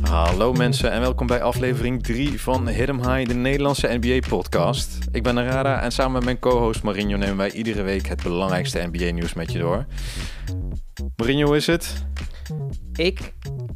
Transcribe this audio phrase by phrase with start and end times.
[0.00, 4.98] Hallo mensen en welkom bij aflevering 3 van Hit High, de Nederlandse NBA-podcast.
[5.12, 8.88] Ik ben Narada en samen met mijn co-host Marinho nemen wij iedere week het belangrijkste
[8.92, 9.86] NBA-nieuws met je door.
[11.16, 12.06] Marinho, hoe is het?
[12.94, 13.32] Ik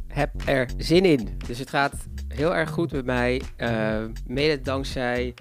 [0.07, 1.37] heb er zin in.
[1.47, 1.93] Dus het gaat
[2.27, 3.41] heel erg goed met mij.
[3.57, 5.33] Uh, mede dankzij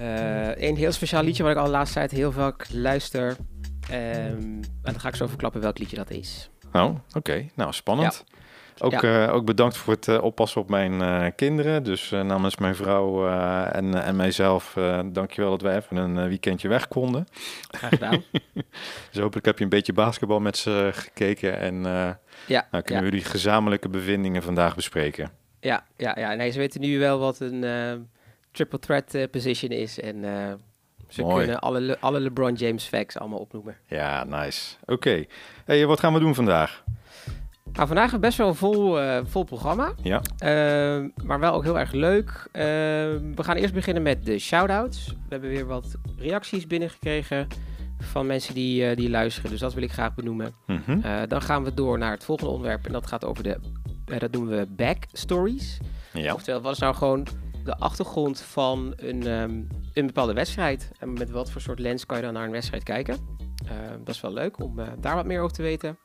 [0.00, 3.36] uh, een heel speciaal liedje wat ik al de laatste tijd heel vaak luister.
[3.90, 6.50] Um, en dan ga ik zo verklappen welk liedje dat is.
[6.72, 7.46] Oh, oké.
[7.54, 8.24] Nou, spannend.
[8.26, 8.40] Ja.
[8.78, 9.26] Ook, ja.
[9.26, 11.82] uh, ook bedankt voor het uh, oppassen op mijn uh, kinderen.
[11.82, 13.28] Dus namens mijn vrouw
[13.66, 14.76] en, en mijzelf,
[15.12, 17.26] dankjewel dat wij even een weekendje weg konden.
[17.70, 18.22] Graag gedaan.
[19.10, 21.58] dus hopelijk heb je een beetje basketbal met ze gekeken.
[21.58, 21.82] En
[22.46, 25.30] ja, nou kunnen we jullie gezamenlijke bevindingen vandaag bespreken.
[25.60, 26.34] Ja, ja, ja.
[26.34, 27.64] Nee, ze weten nu wel wat een
[28.52, 30.00] triple threat position is.
[30.00, 30.24] En
[31.12, 31.36] ze Mooi.
[31.36, 33.76] kunnen alle, Le alle LeBron James facts allemaal opnoemen.
[33.86, 34.76] Ja, nice.
[34.82, 34.92] Oké.
[34.92, 35.28] Okay.
[35.64, 36.84] Hey, wat gaan we doen vandaag?
[37.72, 39.92] Nou, vandaag hebben we best wel een vol, uh, vol programma.
[40.02, 40.20] Ja.
[40.44, 42.28] Uh, maar wel ook heel erg leuk.
[42.28, 42.62] Uh,
[43.34, 45.06] we gaan eerst beginnen met de shout-outs.
[45.06, 47.46] We hebben weer wat reacties binnengekregen
[47.98, 49.50] van mensen die, die luisteren.
[49.50, 50.54] Dus dat wil ik graag benoemen.
[50.66, 51.02] Mm -hmm.
[51.28, 52.86] dan gaan we door naar het volgende onderwerp.
[52.86, 53.58] En dat gaat over de,
[54.18, 55.78] dat noemen we backstories.
[56.12, 56.34] Ja.
[56.34, 57.26] Oftewel, wat is nou gewoon
[57.64, 60.90] de achtergrond van een, um, een bepaalde wedstrijd?
[60.98, 63.40] En met wat voor soort lens kan je dan naar een wedstrijd kijken?
[64.04, 65.98] dat is wel leuk om daar wat meer over te weten.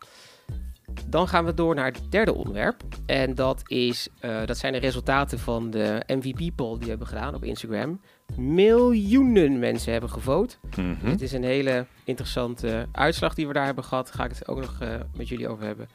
[1.07, 2.83] Dan gaan we door naar het derde onderwerp.
[3.05, 7.35] En dat, is, uh, dat zijn de resultaten van de MVP-poll die we hebben gedaan
[7.35, 8.02] op Instagram.
[8.35, 10.59] Miljoenen mensen hebben gevoot.
[10.77, 11.09] Mm -hmm.
[11.09, 14.05] Het is een hele interessante uitslag die we daar hebben gehad.
[14.05, 15.88] Daar ga ik het ook nog uh, met jullie over hebben.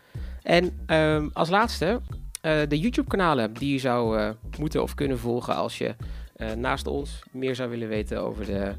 [0.43, 2.01] En um, als laatste
[2.43, 5.95] uh, de YouTube-kanalen die je zou moeten of kunnen volgen als je
[6.57, 8.75] naast ons meer zou willen weten over de,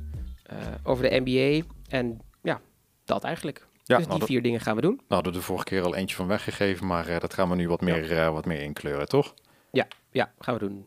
[0.84, 1.68] over de NBA.
[1.90, 2.62] En ja,
[3.06, 3.68] dat eigenlijk.
[3.84, 5.02] Ja, dus die nou, vier dingen gaan we doen.
[5.08, 7.68] We hadden de vorige keer al eentje van weggegeven, maar uh, dat gaan we nu
[7.68, 8.28] wat meer, ja.
[8.28, 9.34] uh, wat meer inkleuren, toch?
[9.72, 10.86] Ja, ja, gaan we doen.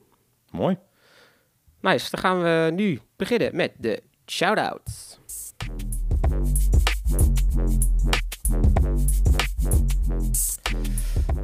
[0.50, 0.78] Mooi.
[1.80, 5.18] Nice, dan gaan we nu beginnen met de shout-outs.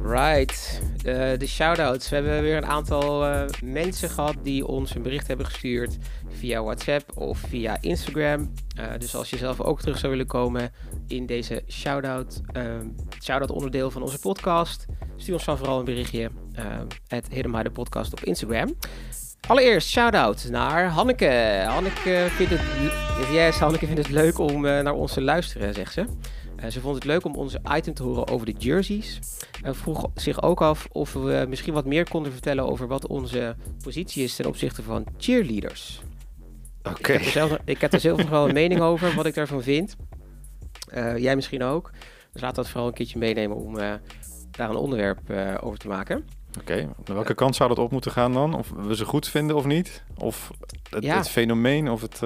[0.05, 2.09] Right, uh, de shout-outs.
[2.09, 5.97] We hebben weer een aantal uh, mensen gehad die ons een bericht hebben gestuurd
[6.29, 8.53] via WhatsApp of via Instagram.
[8.79, 10.71] Uh, dus als je zelf ook terug zou willen komen
[11.07, 12.41] in deze shout-out,
[13.23, 14.85] shout-out onderdeel van onze podcast,
[15.17, 16.29] stuur ons dan vooral een berichtje.
[17.07, 17.27] Het
[17.63, 18.75] de podcast op Instagram.
[19.47, 21.63] Allereerst shout-out naar Hanneke.
[21.67, 26.05] Hanneke vindt het, yes, Hanneke vindt het leuk om naar ons te luisteren, zegt ze.
[26.69, 29.19] Ze vond het leuk om onze item te horen over de jerseys.
[29.61, 33.55] En vroeg zich ook af of we misschien wat meer konden vertellen over wat onze
[33.83, 36.01] positie is ten opzichte van cheerleaders.
[36.83, 36.99] Oké.
[36.99, 37.15] Okay.
[37.15, 39.95] Ik, ik, heb er zelf nog wel een mening over, wat ik daarvan vind.
[40.93, 41.91] Uh, jij misschien ook.
[42.31, 43.93] Dus laat dat vooral een keertje meenemen om uh,
[44.51, 46.25] daar een onderwerp uh, over te maken.
[46.59, 47.15] Oké, okay.
[47.15, 48.53] welke kant zou dat op moeten gaan dan?
[48.53, 50.03] Of we ze goed vinden of niet?
[50.17, 50.51] Of
[50.89, 51.17] het, ja.
[51.17, 52.19] het fenomeen of het...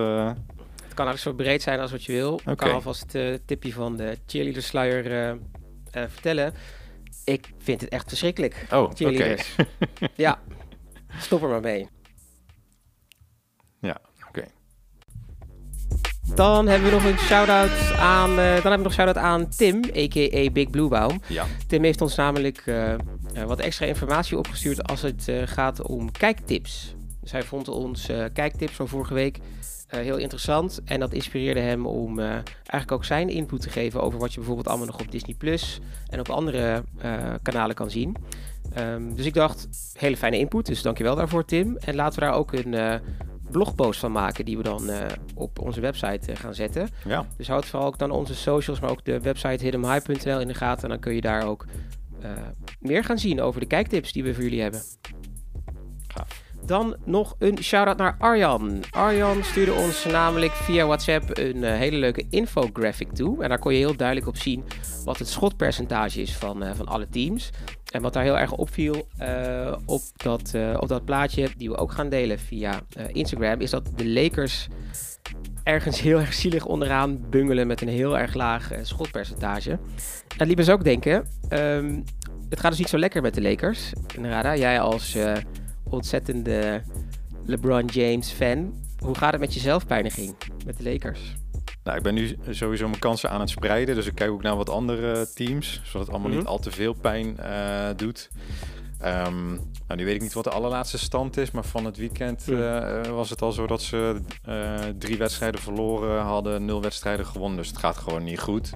[0.97, 2.34] Kan eigenlijk zo breed zijn als wat je wil.
[2.34, 2.53] Okay.
[2.53, 5.38] Ik kan alvast het tipje van de cheerleader sluier
[5.91, 6.53] vertellen.
[7.24, 8.66] Ik vind het echt verschrikkelijk.
[8.72, 8.81] Oh.
[8.81, 9.40] Okay.
[10.16, 10.40] ja,
[11.19, 11.88] stop er maar mee.
[13.80, 14.28] Ja, oké.
[14.28, 14.47] Okay.
[16.36, 19.84] Dan hebben we nog een shout-out aan, uh, dan hebben we nog shout-out aan Tim,
[19.84, 20.52] a.k.a.
[20.52, 21.22] Big Blue Baum.
[21.28, 21.46] Ja.
[21.68, 22.97] Tim heeft ons namelijk uh, uh,
[23.44, 26.96] wat extra informatie opgestuurd als het gaat om kijktips.
[27.22, 29.40] Dus hij vond ons kijktips van vorige week
[29.88, 30.81] heel interessant.
[30.86, 34.68] En dat inspireerde hem om eigenlijk ook zijn input te geven over wat je bijvoorbeeld
[34.68, 36.84] allemaal nog op Disney Plus en op andere
[37.42, 38.16] kanalen kan zien.
[38.78, 41.78] Um, dus ik dacht, hele fijne input, dus dankjewel daarvoor Tim.
[41.78, 43.02] En laten we daar ook een
[43.52, 44.90] blogpost van maken die we dan
[45.36, 46.90] op onze website gaan zetten.
[47.06, 47.25] Ja.
[47.38, 50.84] Dus houd vooral ook dan onze socials, maar ook de website hiddenhigh.nl in de gaten.
[50.84, 51.66] En dan kun je daar ook
[52.80, 54.81] meer gaan zien over de kijktips die we voor jullie hebben.
[56.67, 58.83] Dan nog een shout-out naar Arjan.
[58.89, 63.44] Arjan stuurde ons namelijk via WhatsApp een uh, hele leuke infographic toe.
[63.44, 64.63] En daar kon je heel duidelijk op zien
[65.06, 67.50] wat het schotpercentage is van, uh, van alle teams.
[67.92, 71.92] En wat daar heel erg opviel uh, op, dat, op dat plaatje, die we ook
[71.92, 74.68] gaan delen via Instagram, is dat de Lakers
[75.63, 79.80] ergens heel erg zielig onderaan bungelen met een heel erg laag schotpercentage.
[80.38, 82.03] En liet me ook denken, um,
[82.50, 83.94] het gaat dus niet zo lekker met de Lakers.
[84.21, 85.18] Rada, jij als
[85.89, 86.81] ontzettende
[87.45, 88.74] LeBron James fan.
[89.00, 90.36] Hoe gaat het met je zelfpijniging
[90.66, 91.36] met de Lakers?
[91.84, 93.95] Nou, ik ben nu sowieso mijn kansen aan het spreiden.
[93.95, 95.81] Dus ik kijk ook naar wat andere teams.
[95.84, 96.38] Zodat het allemaal mm -hmm.
[96.38, 98.30] niet al te veel pijn uh, doet.
[98.99, 99.47] Ehm,
[99.88, 102.99] nou, nu weet ik niet wat de allerlaatste stand is, maar van het weekend eh,
[102.99, 107.57] eh, was het al zo dat ze eh, drie wedstrijden verloren hadden, nul wedstrijden gewonnen.
[107.57, 108.71] Dus het gaat gewoon niet goed.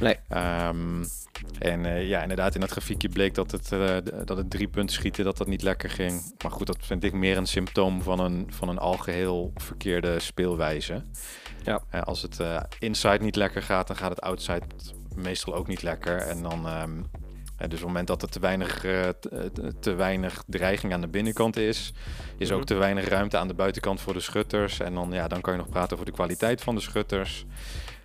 [0.00, 0.16] Nee.
[0.28, 1.04] Ehm,
[1.58, 3.68] en ja, inderdaad, in dat grafiekje bleek dat het,
[4.24, 6.34] dat het drie punten schieten, dat dat niet lekker ging.
[6.42, 11.02] Maar goed, dat vind ik meer een symptoom van een, van een algeheel verkeerde speelwijze.
[11.62, 11.82] Ja.
[12.04, 12.40] Als het
[12.78, 14.66] inside niet lekker gaat, dan gaat het outside
[15.14, 16.16] meestal ook niet lekker.
[16.16, 17.04] En dan, ehm, eh,
[17.68, 21.08] dus op het moment dat er te weinig, eh, te, te- weinig dreiging aan de
[21.08, 21.92] binnenkant is,
[22.38, 22.66] is ook Mhm.
[22.66, 24.80] te weinig ruimte aan de buitenkant voor de schutters.
[24.80, 27.44] En dan, ja, dan kan je nog praten over de kwaliteit van de schutters.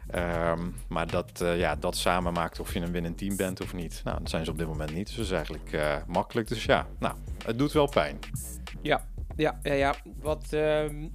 [0.07, 3.73] Ehm, maar dat, eh, ja, dat samen maakt of je een winnend team bent of
[3.73, 4.01] niet.
[4.03, 5.07] Nou, dat zijn ze op dit moment niet.
[5.07, 6.47] Dus dat is eigenlijk eh, makkelijk.
[6.47, 7.15] Dus ja, nou,
[7.45, 8.19] het doet wel pijn.
[8.81, 9.05] Ja,
[9.35, 9.73] ja, ja.
[9.73, 9.95] ja.
[10.21, 11.07] Wat ehm,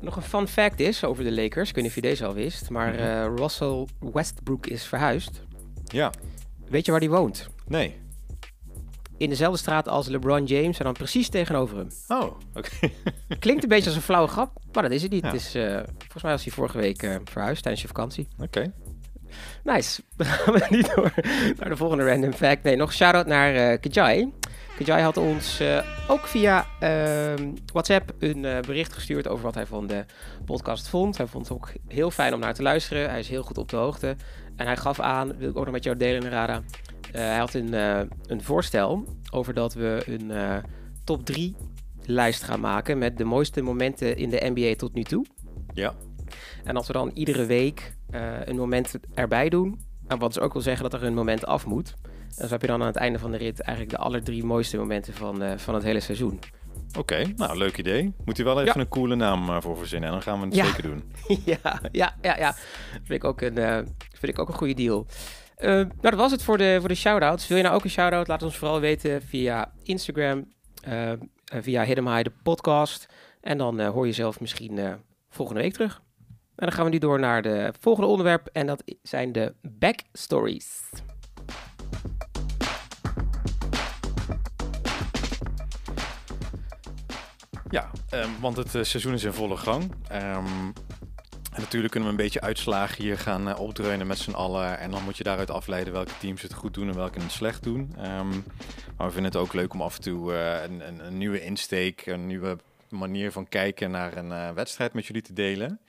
[0.00, 1.68] nog een fun fact is over de Lakers.
[1.68, 2.70] Ik weet niet of je deze al wist.
[2.70, 2.98] Maar Mhm.
[3.02, 5.42] eh, Russell Westbrook is verhuisd.
[5.84, 6.12] Ja,
[6.68, 7.48] Weet je waar hij woont?
[7.66, 8.02] Nee.
[9.16, 11.88] In dezelfde straat als LeBron James en dan precies tegenover hem.
[12.08, 12.70] Oh, oké.
[13.38, 15.22] Klinkt een beetje als een flauwe grap, maar dat is het niet.
[15.22, 15.30] Ja.
[15.30, 18.28] Het is, eh, volgens mij was hij vorige week eh, verhuisd tijdens je vakantie.
[18.38, 18.72] Oké.
[19.64, 20.02] Nice.
[20.16, 21.12] Dan gaan we niet door
[21.58, 22.62] naar de volgende random fact.
[22.62, 24.32] Nee, nog shout-out naar eh Kajai.
[24.78, 25.62] Kajai had ons
[26.08, 30.04] ook via ehm, WhatsApp een bericht gestuurd over wat hij van de
[30.44, 31.16] podcast vond.
[31.16, 33.10] Hij vond het ook heel fijn om naar te luisteren.
[33.10, 34.16] Hij is heel goed op de hoogte.
[34.56, 36.54] En hij gaf aan, wil ik ook nog met jou delen, Rada.
[36.54, 36.60] Eh,
[37.20, 40.56] hij had een, eh, een voorstel over dat we een eh,
[41.04, 41.56] top 3
[42.06, 45.26] lijst gaan maken met de mooiste momenten in de NBA tot nu toe.
[45.74, 45.94] Ja.
[46.64, 50.52] En als we dan iedere week eh, een moment erbij doen, en wat dus ook
[50.52, 51.94] wil zeggen dat er een moment af moet.
[52.36, 54.44] En zo heb je dan aan het einde van de rit eigenlijk de aller drie
[54.44, 56.38] mooiste momenten van, eh, van het hele seizoen.
[56.98, 58.12] Oké, nou, leuk idee.
[58.24, 58.80] Moet je wel even Ja.
[58.80, 60.08] een coole naam eh, voor verzinnen.
[60.08, 60.64] En dan gaan we het Ja.
[60.66, 61.02] zeker doen.
[61.44, 62.54] ja, ja, ja, ja.
[62.92, 63.76] Vind ik ook een, eh,
[64.10, 65.06] vind ik ook een goede deal.
[65.56, 67.48] Eh, nou, dat was het voor de, voor de shout-outs.
[67.48, 68.28] Wil je nou ook een shout-out?
[68.28, 70.52] Laat ons vooral weten via Instagram,
[70.82, 73.06] eh, eh, via Hidden de podcast.
[73.40, 74.98] En dan hoor je zelf misschien
[75.28, 76.02] volgende week terug.
[76.56, 78.48] En dan gaan we nu door naar de volgende onderwerp.
[78.52, 80.80] En dat zijn de backstories.
[87.70, 89.92] Ja, ehm, want het seizoen is in volle gang.
[90.08, 90.70] Ehm,
[91.54, 94.78] en natuurlijk kunnen we een beetje uitslagen hier gaan eh, opdreunen met z'n allen.
[94.78, 97.62] En dan moet je daaruit afleiden welke teams het goed doen en welke het slecht
[97.62, 97.94] doen.
[97.96, 98.28] Ehm,
[98.96, 102.06] maar we vinden het ook leuk om af en toe eh, een, een, nieuwe insteek,
[102.06, 102.58] een nieuwe
[102.88, 105.80] manier van kijken naar een eh, wedstrijd met jullie te delen.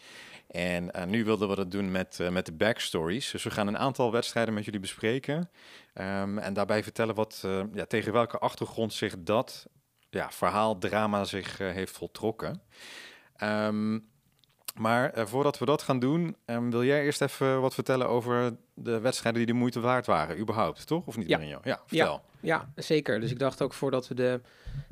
[0.48, 3.32] En nu wilden we dat doen met, met de backstories.
[3.32, 5.50] Dus we gaan een aantal wedstrijden met jullie bespreken.
[5.94, 9.66] Ehm, en daarbij vertellen wat, ja, tegen welke achtergrond zich dat
[10.10, 12.62] ja, verhaal, drama zich heeft voltrokken.
[13.36, 13.98] Ehm,
[14.80, 18.56] maar eh, voordat we dat gaan doen, ehm, wil jij eerst even wat vertellen over
[18.74, 21.06] de wedstrijden die de moeite waard waren, überhaupt, toch?
[21.06, 21.38] Of niet, Ja.
[21.38, 21.60] Marinho?
[21.64, 22.22] Ja, vertel.
[22.40, 23.20] Ja, zeker.
[23.20, 24.42] Dus ik dacht ook voordat we de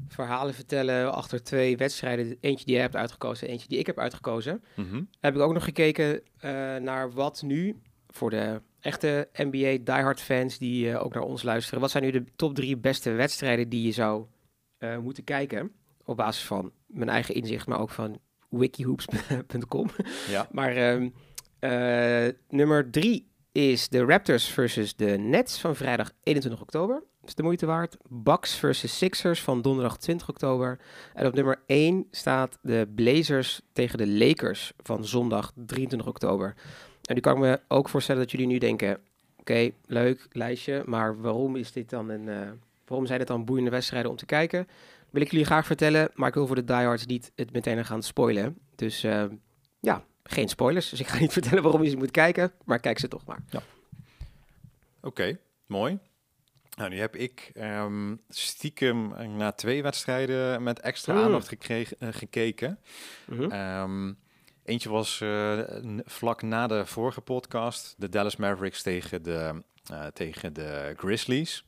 [0.07, 4.63] verhalen vertellen achter twee wedstrijden, eentje die jij hebt uitgekozen, eentje die ik heb uitgekozen,
[4.75, 5.01] Mhm.
[5.19, 10.57] heb ik ook nog gekeken eh, naar wat nu voor de echte NBA diehard fans
[10.57, 11.79] die eh, ook naar ons luisteren.
[11.81, 14.25] Wat zijn nu de top drie beste wedstrijden die je zou
[15.01, 15.71] moeten kijken
[16.05, 18.19] op basis van mijn eigen inzicht, maar ook van
[18.57, 19.89] wikihoops.com.
[20.29, 20.47] Ja.
[20.51, 21.09] Maar ehm,
[21.59, 26.95] eh, nummer drie is de Raptors versus de Nets van vrijdag 21 oktober.
[26.95, 27.97] Dat is de moeite waard.
[28.09, 30.79] Bucks versus Sixers van donderdag 20 oktober.
[31.13, 36.53] En op nummer 1 staat de Blazers tegen de Lakers van zondag 23 oktober.
[37.03, 38.99] En nu kan ik me ook voorstellen dat jullie nu denken...
[39.39, 42.27] Oké, leuk lijstje, maar waarom is dit dan een...
[42.29, 42.49] eh,
[42.87, 44.67] waarom zijn dit dan boeiende wedstrijden om te kijken?
[45.13, 48.03] Wil ik jullie graag vertellen, maar ik wil voor de diehards niet het meteen gaan
[48.03, 48.57] spoilen.
[48.75, 49.25] Dus eh,
[49.79, 50.89] ja, geen spoilers.
[50.89, 53.43] Dus ik ga niet vertellen waarom je ze moet kijken, maar kijk ze toch maar.
[55.01, 55.99] Oké, mooi.
[56.77, 61.23] Nou, nu heb ik ehm, stiekem na twee wedstrijden met extra Mm.
[61.23, 62.79] aandacht gekregen, eh, gekeken.
[63.27, 63.51] Mhm.
[63.51, 64.13] Ehm,
[64.63, 65.59] eentje was eh,
[66.03, 71.65] vlak na de vorige podcast, de Dallas Mavericks tegen de, eh, tegen de Grizzlies.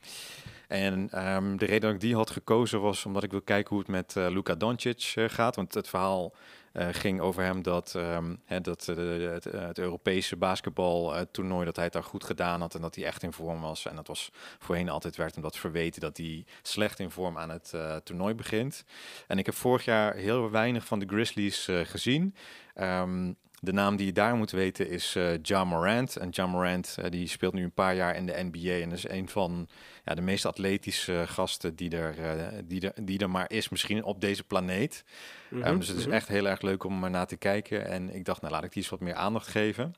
[0.68, 3.80] En ehm, de reden dat ik die had gekozen was omdat ik wil kijken hoe
[3.80, 5.56] het met eh, Luka Doncic eh, gaat.
[5.56, 6.34] Want het verhaal
[6.72, 12.04] eh, ging over hem dat, ehm, hè, dat het, het Europese basketbaltoernooi, dat hij daar
[12.04, 13.86] goed gedaan had en dat hij echt in vorm was.
[13.86, 17.50] En dat was voorheen altijd werd hem dat verweten dat hij slecht in vorm aan
[17.50, 18.84] het toernooi begint.
[19.28, 22.36] En ik heb vorig jaar heel weinig van de Grizzlies gezien.
[22.74, 23.32] Ehm,
[23.66, 26.16] de naam die je daar moet weten is eh Ja Morant.
[26.16, 29.10] En Ja Morant eh, die speelt nu een paar jaar in de NBA en is
[29.10, 29.68] een van
[30.06, 34.04] ja, de meest atletische gasten die er, eh, die, er, die er maar is, misschien
[34.04, 35.04] op deze planeet.
[35.52, 36.14] Ehm, dus het is mhm.
[36.14, 37.88] echt heel erg leuk om er naar te kijken.
[37.88, 39.96] En ik dacht, nou laat ik die eens wat meer aandacht geven.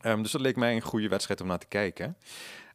[0.00, 2.16] Ehm, dus dat leek mij een goede wedstrijd om naar te kijken.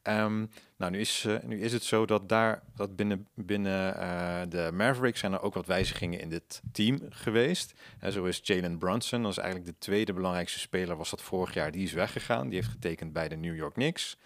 [0.01, 0.45] Ehm,
[0.77, 4.69] nou, nu is, uh, nu is het zo dat daar dat binnen, binnen uh, de
[4.73, 7.73] Mavericks zijn er ook wat wijzigingen in dit team geweest.
[7.99, 11.53] En zo is Jalen Brunson, dat is eigenlijk de tweede belangrijkste speler, was dat vorig
[11.53, 12.49] jaar, die is weggegaan.
[12.49, 14.17] Die heeft getekend bij de New York Knicks.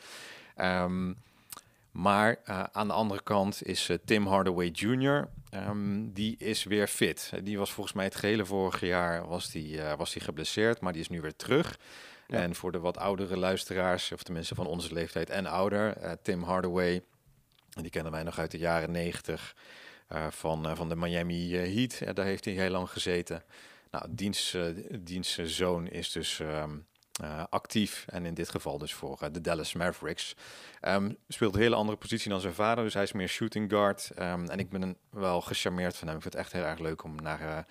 [0.58, 1.18] Um,
[1.92, 2.40] maar
[2.72, 7.32] aan de andere kant is Tim Hardaway Jr., um, die is weer fit.
[7.44, 11.02] Die was volgens mij het gehele vorige jaar was die, was die geblesseerd, maar die
[11.02, 11.80] is nu weer terug.
[12.30, 16.44] En voor de wat oudere luisteraars, of tenminste van onze leeftijd en ouder, uh, Tim
[16.44, 17.04] Hardaway,
[17.70, 19.56] die kennen wij nog uit de jaren 90
[20.12, 22.16] uh, van, uh, van de Miami Heat.
[22.16, 23.44] Daar heeft hij heel lang gezeten.
[23.92, 24.58] Nou, diens,
[25.00, 26.88] diens zoon is dus um,
[27.50, 30.36] actief en in dit geval dus voor de Dallas Mavericks.
[30.82, 34.12] Um, speelt een hele andere positie dan zijn vader, dus hij is meer shooting guard.
[34.20, 36.16] Um, en ik ben wel gecharmeerd van hem.
[36.16, 37.66] Ik vind het echt heel erg leuk om naar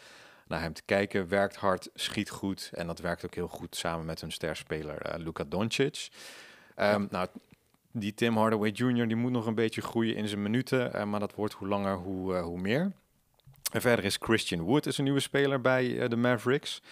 [0.49, 1.29] naar hem te kijken.
[1.29, 2.71] Werkt hard, schiet goed.
[2.73, 6.09] En dat werkt ook heel goed samen met hun sterspeler uh, Luka Doncic.
[6.77, 7.29] Um, Nou,
[7.93, 9.09] die Tim Hardaway Jr.
[9.09, 10.97] die moet nog een beetje groeien in zijn minuten.
[10.97, 12.93] Uh, maar dat wordt hoe langer, hoe, uh, hoe meer.
[13.73, 16.83] En verder is Christian Wood is een nieuwe speler bij de Mavericks.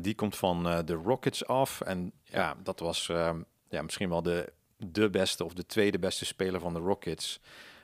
[0.00, 1.80] die komt van de Rockets af.
[1.80, 6.24] En ja, dat was ehm, ja, misschien wel de, de beste of de tweede beste
[6.24, 7.40] speler van de Rockets.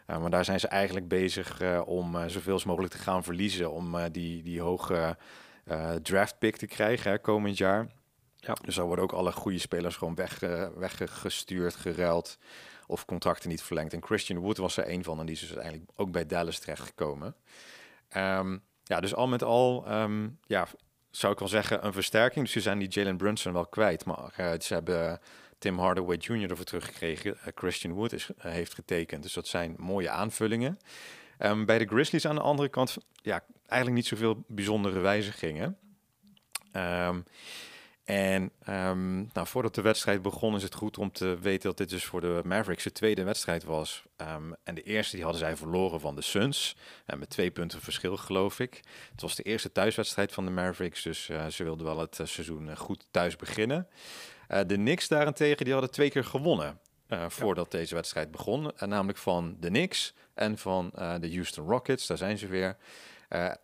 [0.07, 3.71] Uh, maar daar zijn ze eigenlijk bezig uh, om uh, zoveel mogelijk te gaan verliezen.
[3.73, 5.17] Om die, die hoge
[6.03, 7.87] draft pick te krijgen hè, komend jaar.
[8.37, 8.57] Ja.
[8.65, 10.41] Dus daar worden ook alle goede spelers gewoon weg,
[10.75, 12.39] weggestuurd, geruild.
[12.87, 13.93] Of contracten niet verlengd.
[13.93, 15.21] En Christian Wood was er een van.
[15.21, 17.35] En die is dus uiteindelijk ook bij Dallas terechtgekomen.
[18.17, 20.67] Um, ja, dus al met al, um, ja,
[21.11, 22.45] zou ik wel zeggen, een versterking.
[22.45, 24.05] Dus ze zijn die Jalen Brunson wel kwijt.
[24.05, 25.21] Maar ze hebben
[25.59, 26.51] Tim Hardaway Jr.
[26.51, 27.31] ervoor teruggekregen.
[27.31, 29.23] Uh, Christian Wood is, uh, heeft getekend.
[29.23, 30.79] Dus dat zijn mooie aanvullingen.
[31.39, 35.79] Um, bij de Grizzlies aan de andere kant, ja, eigenlijk niet zoveel bijzondere wijzigingen.
[36.73, 37.25] Um,
[38.05, 41.89] en um, nou, voordat de wedstrijd begon is het goed om te weten dat dit
[41.89, 44.05] dus voor de Mavericks de tweede wedstrijd was.
[44.65, 46.77] En de eerste die hadden zij verloren van de Suns.
[47.07, 48.81] Uh, met twee punten verschil geloof ik.
[49.11, 51.03] Het was de eerste thuiswedstrijd van de Mavericks.
[51.03, 53.89] Dus ze wilden wel het seizoen goed thuis beginnen.
[54.49, 57.79] Uh, de Knicks daarentegen, die hadden twee keer gewonnen uh, voordat ja.
[57.79, 58.65] deze wedstrijd begon.
[58.65, 62.07] Uh, namelijk van de Knicks en van de Houston Rockets.
[62.07, 62.77] Daar zijn ze weer.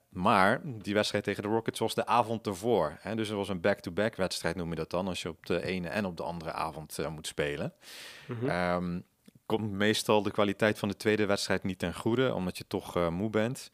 [0.08, 2.96] maar die wedstrijd tegen de Rockets was de avond ervoor.
[3.00, 3.14] Hè?
[3.14, 5.64] Dus er was een back-to-back -back wedstrijd, noem je dat dan, als je op de
[5.64, 7.72] ene en op de andere avond moet spelen.
[8.26, 8.50] Mm -hmm.
[8.50, 9.04] um,
[9.46, 13.30] komt meestal de kwaliteit van de tweede wedstrijd niet ten goede, omdat je toch moe
[13.30, 13.70] bent.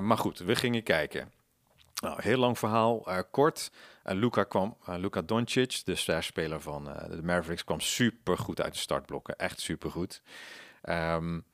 [0.00, 1.32] maar goed, we gingen kijken.
[2.02, 3.70] Nou, heel lang verhaal, uh, kort.
[4.04, 8.72] Uh, Luca, kwam, uh, Luca Doncic, de sterspeler van de Mavericks, kwam super goed uit
[8.72, 9.36] de startblokken.
[9.36, 10.22] Echt super goed.
[10.88, 11.44] Um,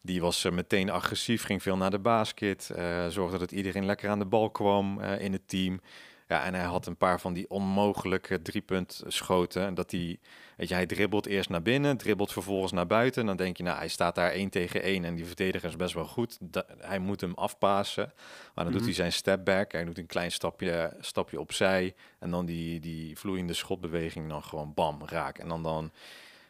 [0.00, 2.70] die was meteen agressief, ging veel naar de basket.
[3.08, 5.80] zorgde dat iedereen lekker aan de bal kwam in het team.
[6.28, 9.66] Ja, en hij had een paar van die onmogelijke driepunt schoten.
[9.66, 10.18] En dat hij,
[10.56, 13.20] weet je, hij dribbelt eerst naar binnen, dribbelt vervolgens naar buiten.
[13.20, 15.76] En dan denk je, nou, hij staat daar één tegen één en die verdediger is
[15.76, 16.38] best wel goed.
[16.40, 18.04] Da hij moet hem afpassen.
[18.04, 18.14] Maar
[18.54, 18.72] dan mm -hmm.
[18.76, 19.72] doet hij zijn step back.
[19.72, 21.94] Hij doet een klein stapje, stapje opzij.
[22.18, 25.38] En dan die, die vloeiende schotbeweging dan gewoon bam, raak.
[25.38, 25.92] En dan dan...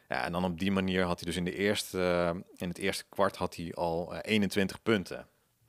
[0.09, 2.79] Ja, en dan op die manier had hij dus in, de eerste, uh, in het
[2.79, 5.27] eerste kwart had hij al uh, 21 punten.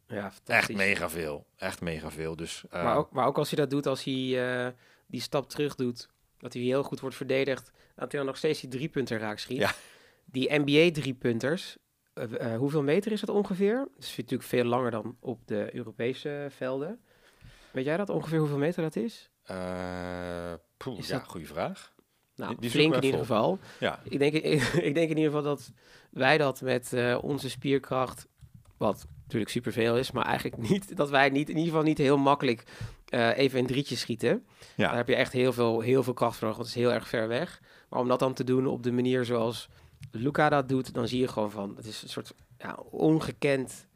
[0.07, 1.45] Ja, echt mega veel.
[1.57, 2.35] Echt mega veel.
[2.35, 4.71] Dus, uh, maar, ook, maar ook als hij dat doet, als hij uh,
[5.05, 8.61] die stap terug doet, dat hij heel goed wordt verdedigd, dat hij dan nog steeds
[8.61, 9.57] die drie punten raak schiet.
[9.57, 9.71] Ja.
[10.25, 11.77] Die NBA drie punters,
[12.13, 13.75] uh, hoeveel meter is dat ongeveer?
[13.93, 16.99] Dat is natuurlijk veel langer dan op de Europese velden.
[17.71, 19.29] Weet jij dat ongeveer hoeveel meter dat is?
[20.77, 21.27] Poeh, is ja, dat...
[21.27, 21.93] goede vraag.
[22.35, 23.59] Nou, die, die flink in ieder geval.
[23.79, 23.99] Ja.
[24.03, 24.43] Ik, denk, ik,
[24.89, 25.71] ik, denk in ieder geval dat
[26.09, 28.27] wij dat met onze spierkracht,
[28.77, 32.17] wat natuurlijk superveel is, maar eigenlijk niet dat wij niet in ieder geval niet heel
[32.17, 32.63] makkelijk
[33.09, 34.45] uh, even een drietje schieten.
[34.75, 34.87] Ja.
[34.87, 36.93] Daar heb je echt heel veel, heel veel kracht voor nodig, want het is heel
[36.93, 37.61] erg ver weg.
[37.89, 39.69] Maar om dat dan te doen op de manier zoals
[40.11, 43.87] Luca dat doet, dan zie je gewoon van, het is een soort ja, ongekend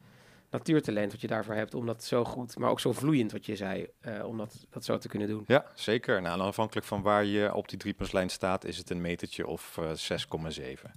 [0.49, 3.55] natuurtalent wat je daarvoor hebt, om dat zo goed, maar ook zo vloeiend wat je
[3.55, 5.43] zei, uh, om dat, dat zo te kunnen doen.
[5.47, 6.21] Ja, zeker.
[6.21, 9.89] Nou, afhankelijk van waar je op die driepuntslijn staat, is het een metertje of uh,
[9.89, 10.91] 6,7.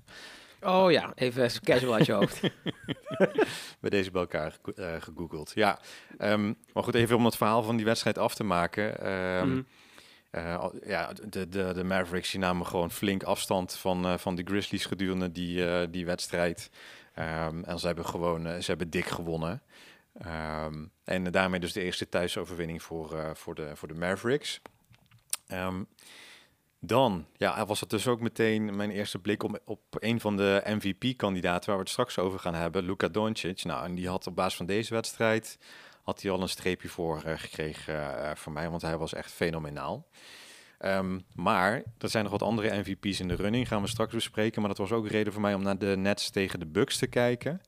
[0.63, 2.41] Oh ja, even casual uit je hoofd.
[3.81, 5.53] Bij deze bij elkaar uh, gegoogeld.
[5.55, 5.79] Ja,
[6.19, 9.13] um, maar goed, even om het verhaal van die wedstrijd af te maken.
[9.13, 9.67] Um, mm.
[10.33, 14.43] uh, ja, de, de, de Mavericks die namen gewoon flink afstand van, uh, van de
[14.45, 16.71] Grizzlies gedurende die, die wedstrijd.
[17.19, 19.63] Um, en ze hebben gewoon, ze hebben dik gewonnen.
[21.05, 24.61] en daarmee dus de eerste thuisoverwinning voor, voor, de, voor de Mavericks.
[26.85, 30.63] Dan ja, was het dus ook meteen mijn eerste blik op, op een van de
[30.65, 33.65] MVP-kandidaten waar we het straks over gaan hebben, Luka Doncic.
[33.65, 35.59] Nou, en die had op basis van deze wedstrijd
[36.03, 39.33] had hij al een streepje voor uh, gekregen uh, voor mij, want hij was echt
[39.33, 40.07] fenomenaal.
[40.79, 44.61] Ehm, maar er zijn nog wat andere MVP's in de running, gaan we straks bespreken.
[44.61, 47.07] Maar dat was ook reden voor mij om naar de Nets tegen de Bucks te
[47.07, 47.61] kijken.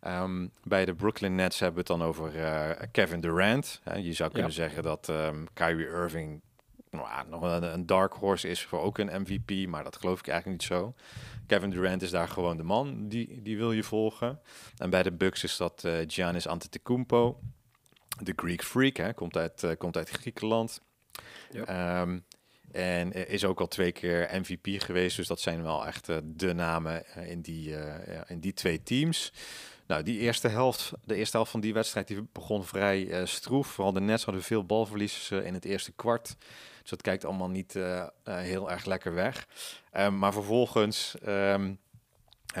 [0.00, 3.80] Ehm, bij de Brooklyn Nets hebben we het dan over uh, Kevin Durant.
[3.96, 6.40] je zou kunnen zeggen dat um, Kyrie Irving
[6.92, 10.28] nou, nog een, een, dark horse is voor ook een MVP, maar dat geloof ik
[10.28, 10.94] eigenlijk niet zo.
[11.46, 14.40] Kevin Durant is daar gewoon de man, die, die wil je volgen.
[14.76, 17.40] En bij de Bucks is dat uh, Giannis Antetokounmpo,
[18.22, 20.80] de Greek Freak, hè, komt, uit, uh, komt uit Griekenland.
[21.68, 22.24] Um,
[22.72, 26.52] en is ook al twee keer MVP geweest, dus dat zijn wel echt uh, de
[26.52, 27.74] namen in, die,
[28.26, 29.32] in die twee teams.
[29.86, 33.66] Nou, die eerste helft, de eerste helft van die wedstrijd, die begon vrij uh, stroef.
[33.66, 36.36] Vooral de Nets hadden veel balverlies uh, in het eerste kwart.
[36.82, 39.46] Dus dat kijkt allemaal niet uh, heel erg lekker weg.
[39.96, 41.78] Um, maar vervolgens um,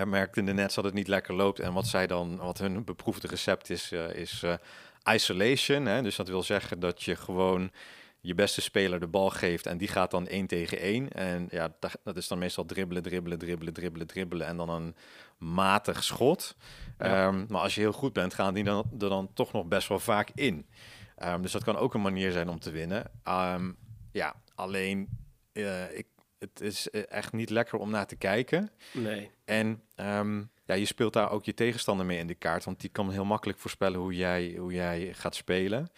[0.04, 1.60] merkten de Nets dat het niet lekker loopt.
[1.60, 4.44] En wat zij dan, wat hun beproefde recept is, is
[5.12, 5.86] isolation.
[5.86, 6.02] Hè?
[6.02, 7.70] Dus dat wil zeggen dat je gewoon
[8.22, 11.12] je beste speler de bal geeft en die gaat dan één tegen één.
[11.12, 11.74] En ja,
[12.04, 14.94] dat, is dan meestal dribbelen, dribbelen, dribbelen, dribbelen, dribbelen en dan een
[15.38, 16.56] matig schot.
[16.98, 19.88] Ehm, maar als je heel goed bent, gaan die dan, er dan toch nog best
[19.88, 20.66] wel vaak in.
[21.24, 23.10] Um, dus dat kan ook een manier zijn om te winnen.
[23.28, 23.76] Um,
[24.12, 25.08] ja, alleen
[25.52, 26.06] uh, ik,
[26.38, 28.70] het is eh, echt niet lekker om naar te kijken.
[28.92, 29.30] Nee.
[29.44, 29.82] En
[30.64, 33.24] ja, je speelt daar ook je tegenstander mee in de kaart, want die kan heel
[33.24, 35.90] makkelijk voorspellen hoe jij, hoe jij gaat spelen.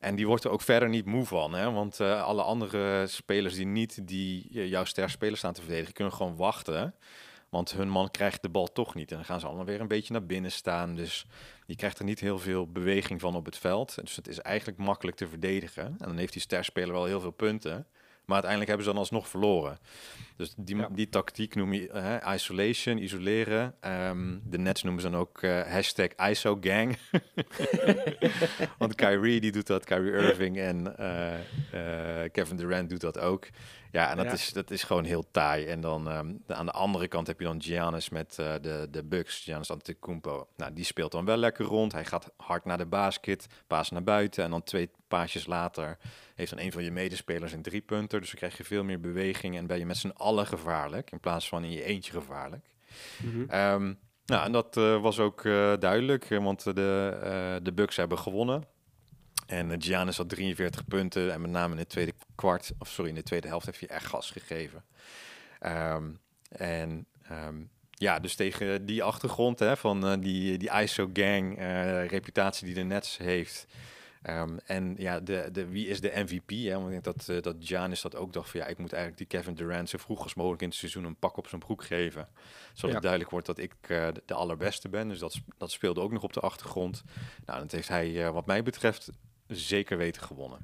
[0.00, 1.54] En die wordt er ook verder niet moe van.
[1.54, 1.70] Hè?
[1.70, 6.12] Want uh, alle andere spelers die niet die jouw ster spelen staan te verdedigen, kunnen
[6.12, 6.94] gewoon wachten.
[7.48, 9.10] Want hun man krijgt de bal toch niet.
[9.10, 10.94] En dan gaan ze allemaal weer een beetje naar binnen staan.
[10.94, 11.26] Dus
[11.66, 13.94] je krijgt er niet heel veel beweging van op het veld.
[14.00, 15.84] Dus het is eigenlijk makkelijk te verdedigen.
[15.84, 17.86] En dan heeft die sterspeler wel heel veel punten.
[18.26, 19.78] Maar uiteindelijk hebben ze dan alsnog verloren.
[20.36, 23.74] Dus die, die tactiek noem je uh, isolation, isoleren.
[23.80, 26.96] Um, de Nets noemen ze dan ook uh, hashtag ISOGang.
[28.78, 33.48] Want Kyrie die doet dat, Kyrie Irving en uh, Kevin Durant doet dat ook.
[33.92, 35.66] Ja, en dat, Is, dat is gewoon heel taai.
[35.66, 39.04] En dan um, de, aan de andere kant heb je dan Giannis met de, de
[39.04, 40.48] Bucks, Giannis Antetokounmpo.
[40.56, 41.92] Nou, die speelt dan wel lekker rond.
[41.92, 45.98] Hij gaat hard naar de basket, paas naar buiten en dan twee paasjes later
[46.34, 48.20] heeft dan een van je medespelers een drie punter.
[48.20, 51.20] Dus dan krijg je veel meer beweging en ben je met z'n allen gevaarlijk in
[51.20, 52.66] plaats van in je eentje gevaarlijk.
[53.22, 53.98] Mm -hmm.
[54.26, 58.74] nou, en dat uh, was ook uh, duidelijk, want de, de Bucks hebben gewonnen.
[59.46, 63.16] En Giannis had 43 punten en met name in het tweede kwart, of sorry, in
[63.16, 64.84] de tweede helft heeft hij echt gas gegeven.
[65.66, 71.58] Um, en um, ja, dus tegen die achtergrond hè, van die, die ISO-gang
[72.08, 73.66] reputatie die de Nets heeft,
[74.30, 76.50] Um, en ja, de, de, wie is de MVP?
[76.50, 76.72] Hè?
[76.72, 79.30] Want ik denk dat, uh, dat Giannis dat ook dacht van ja, ik moet eigenlijk
[79.30, 81.84] die Kevin Durant zo vroeg als mogelijk in het seizoen een pak op zijn broek
[81.84, 82.28] geven.
[82.72, 85.08] Zodat het duidelijk wordt dat ik uh, de, allerbeste ben.
[85.08, 87.02] Dus dat, dat speelde ook nog op de achtergrond.
[87.44, 89.10] Nou, dat heeft hij uh, wat mij betreft
[89.48, 90.58] zeker weten gewonnen.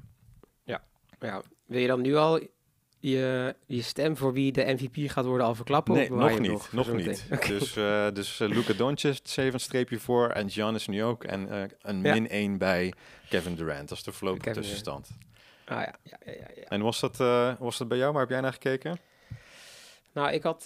[0.63, 0.83] Ja.
[1.19, 2.39] ja, wil je dan nu al
[3.09, 5.93] je, je stem voor wie de MVP gaat worden al verklappen?
[5.93, 6.51] Nee, nog niet.
[6.51, 7.25] Nog, nog niet.
[7.47, 11.23] Dus, uh, dus uh, Luca Doncic zeven streepje voor en Giannis nu ook.
[11.23, 12.13] En uh, een ja.
[12.13, 12.93] min 1 bij
[13.29, 13.89] Kevin Durant.
[13.89, 15.09] Dat is de voorlopige tussenstand.
[15.65, 17.17] Ah ja, ja, ja, ja, En was dat,
[17.59, 18.11] was dat bij jou?
[18.11, 18.99] Waar heb jij naar gekeken?
[20.13, 20.63] Nou, ik had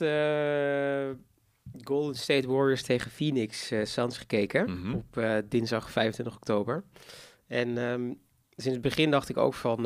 [1.84, 4.70] Golden State Warriors tegen Phoenix Suns gekeken.
[4.70, 4.94] Mm -hmm.
[4.94, 6.84] Op dinsdag 25 oktober.
[7.48, 9.86] En um, sinds het begin dacht ik ook van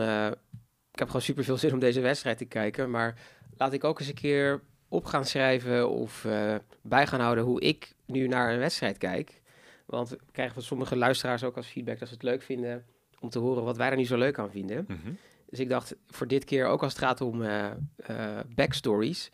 [0.92, 2.90] ik heb gewoon super veel zin om deze wedstrijd te kijken.
[2.90, 3.20] Maar
[3.58, 7.62] laat ik ook eens een keer op gaan schrijven of uh, bij gaan houden hoe
[7.62, 9.42] ik nu naar een wedstrijd kijk.
[9.86, 12.86] Want ik krijg van sommige luisteraars ook als feedback dat ze het leuk vinden
[13.20, 14.86] om te horen wat wij er niet zo leuk aan vinden.
[14.88, 15.18] Mm -hmm.
[15.50, 17.66] Dus ik dacht voor dit keer, ook als het gaat om uh,
[18.10, 19.32] uh, backstories,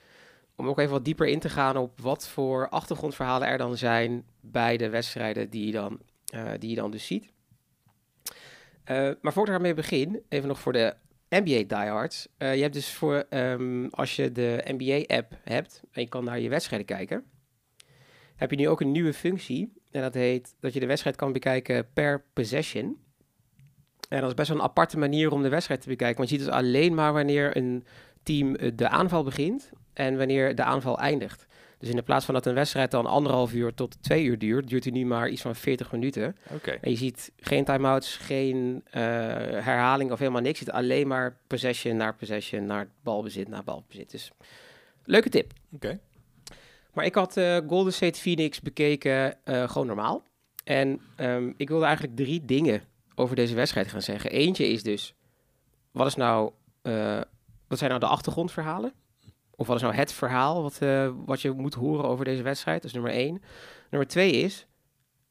[0.55, 4.25] om ook even wat dieper in te gaan op wat voor achtergrondverhalen er dan zijn
[4.41, 5.99] bij de wedstrijden die je dan,
[6.59, 7.31] die je dan dus ziet.
[8.95, 10.95] Maar voordat ik daarmee begin, even nog voor de
[11.29, 12.27] NBA diehards.
[12.37, 16.39] Uh, je hebt dus voor, um, als je de NBA-app hebt en je kan naar
[16.39, 17.23] je wedstrijden kijken,
[18.35, 19.73] heb je nu ook een nieuwe functie.
[19.91, 22.97] En dat heet dat je de wedstrijd kan bekijken per possession.
[24.09, 26.17] En dat is best wel een aparte manier om de wedstrijd te bekijken.
[26.17, 27.85] Want je ziet dus alleen maar wanneer een
[28.23, 31.47] team eh, de aanval begint en wanneer de aanval eindigt.
[31.79, 34.67] Dus in de plaats van dat een wedstrijd dan anderhalf uur tot twee uur duurt,
[34.67, 36.35] duurt hij nu maar iets van 40 minuten.
[36.53, 36.77] Okay.
[36.81, 40.59] En je ziet geen timeouts, geen uh, herhaling of helemaal niks.
[40.59, 44.11] Je ziet alleen maar possession naar possession, naar balbezit, naar balbezit.
[44.11, 44.31] Dus
[45.03, 45.53] leuke tip.
[45.71, 45.85] Oké.
[45.85, 45.99] Okay.
[46.93, 50.23] Maar ik had uh, Golden State Phoenix bekeken uh, gewoon normaal.
[50.63, 52.81] En um, ik wilde eigenlijk drie dingen
[53.15, 54.31] over deze wedstrijd gaan zeggen.
[54.31, 55.13] Eentje is dus,
[55.91, 56.51] wat is nou,
[57.67, 58.93] wat zijn nou de achtergrondverhalen?
[59.59, 62.81] Of wat is nou het verhaal wat, uh, wat je moet horen over deze wedstrijd?
[62.81, 63.41] Dat is nummer één.
[63.89, 64.67] Nummer twee is,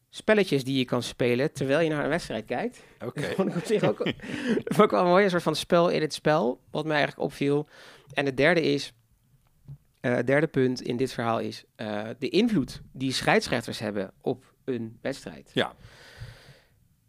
[0.09, 2.83] spelletjes die je kan spelen terwijl je naar een wedstrijd kijkt.
[3.05, 3.21] Oké.
[3.21, 4.01] Dat vond ik op zich ook,
[4.79, 7.69] ik wel mooi, een soort van spel in het spel, wat mij eigenlijk opviel.
[8.13, 8.93] En het derde is,
[10.01, 14.55] eh, het derde punt in dit verhaal is eh, de invloed die scheidsrechters hebben op
[14.65, 15.51] een wedstrijd.
[15.53, 15.75] Ja.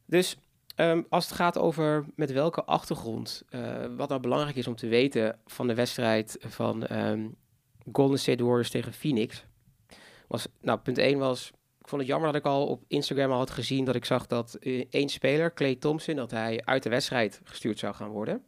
[0.05, 0.37] Dus
[0.77, 4.87] ehm, als het gaat over met welke achtergrond, eh, wat nou belangrijk is om te
[4.87, 7.27] weten van de wedstrijd van ehm,
[7.91, 9.45] Golden State Warriors tegen Phoenix,
[10.27, 13.37] was, nou, punt 1 was, ik vond het jammer dat ik al op Instagram al
[13.37, 16.89] had gezien dat ik zag dat eh, één speler, Clay Thompson, dat hij uit de
[16.89, 18.43] wedstrijd gestuurd zou gaan worden.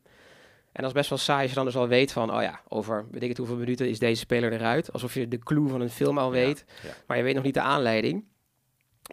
[0.72, 2.62] En dat is best wel saai als je dan dus al weet van, oh ja,
[2.68, 4.94] over weet ik het hoeveel minuten is deze speler eruit.
[4.94, 6.90] Alsof je de clue van een film al weet, ja.
[7.08, 8.26] maar je weet nog niet de aanleiding.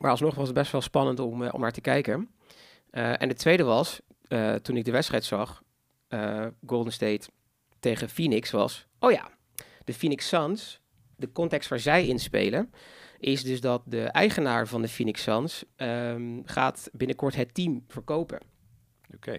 [0.01, 2.31] Maar alsnog was het best wel spannend om, eh, om naar te kijken.
[2.97, 5.63] Eh, en de tweede was, eh, toen ik de wedstrijd zag,
[6.09, 7.29] eh, Golden State
[7.81, 9.31] tegen Phoenix, was, oh ja,
[9.85, 10.81] de Phoenix Suns,
[11.17, 12.73] de context waar zij in spelen,
[13.19, 18.41] is dus dat de eigenaar van de Phoenix Suns ehm, gaat binnenkort het team verkopen.
[19.15, 19.33] Oké.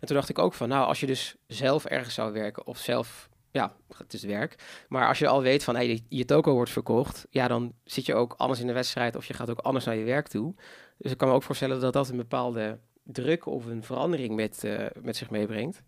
[0.00, 2.78] En toen dacht ik ook van, nou, als je dus zelf ergens zou werken of
[2.78, 6.70] zelf, ja, het is werk, maar als je al weet van, hey, je toko wordt
[6.70, 9.84] verkocht, ja, dan zit je ook anders in de wedstrijd of je gaat ook anders
[9.84, 10.54] naar je werk toe.
[10.98, 14.64] Dus ik kan me ook voorstellen dat dat een bepaalde druk of een verandering met,
[14.64, 15.82] eh, met zich meebrengt.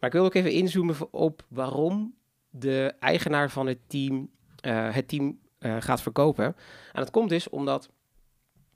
[0.00, 2.14] Maar ik wil ook even inzoomen op waarom
[2.50, 6.44] de eigenaar van het team eh, het team eh, gaat verkopen.
[6.44, 6.54] En
[6.92, 7.90] dat komt dus omdat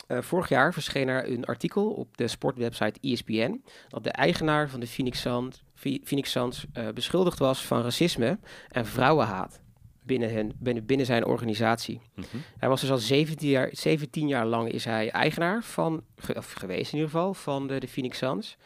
[0.08, 4.86] vorig jaar verscheen er een artikel op de sportwebsite ESPN dat de eigenaar van de
[4.86, 9.60] Phoenix Suns, Phoenix Suns beschuldigd was van racisme en vrouwenhaat
[10.08, 12.00] binnen, hen, binnen, binnen zijn organisatie.
[12.14, 12.26] Mhm.
[12.58, 16.02] Hij was dus al 17 jaar, 17 jaar lang is hij eigenaar van,
[16.36, 18.56] of geweest in ieder geval, van de, de Phoenix Suns.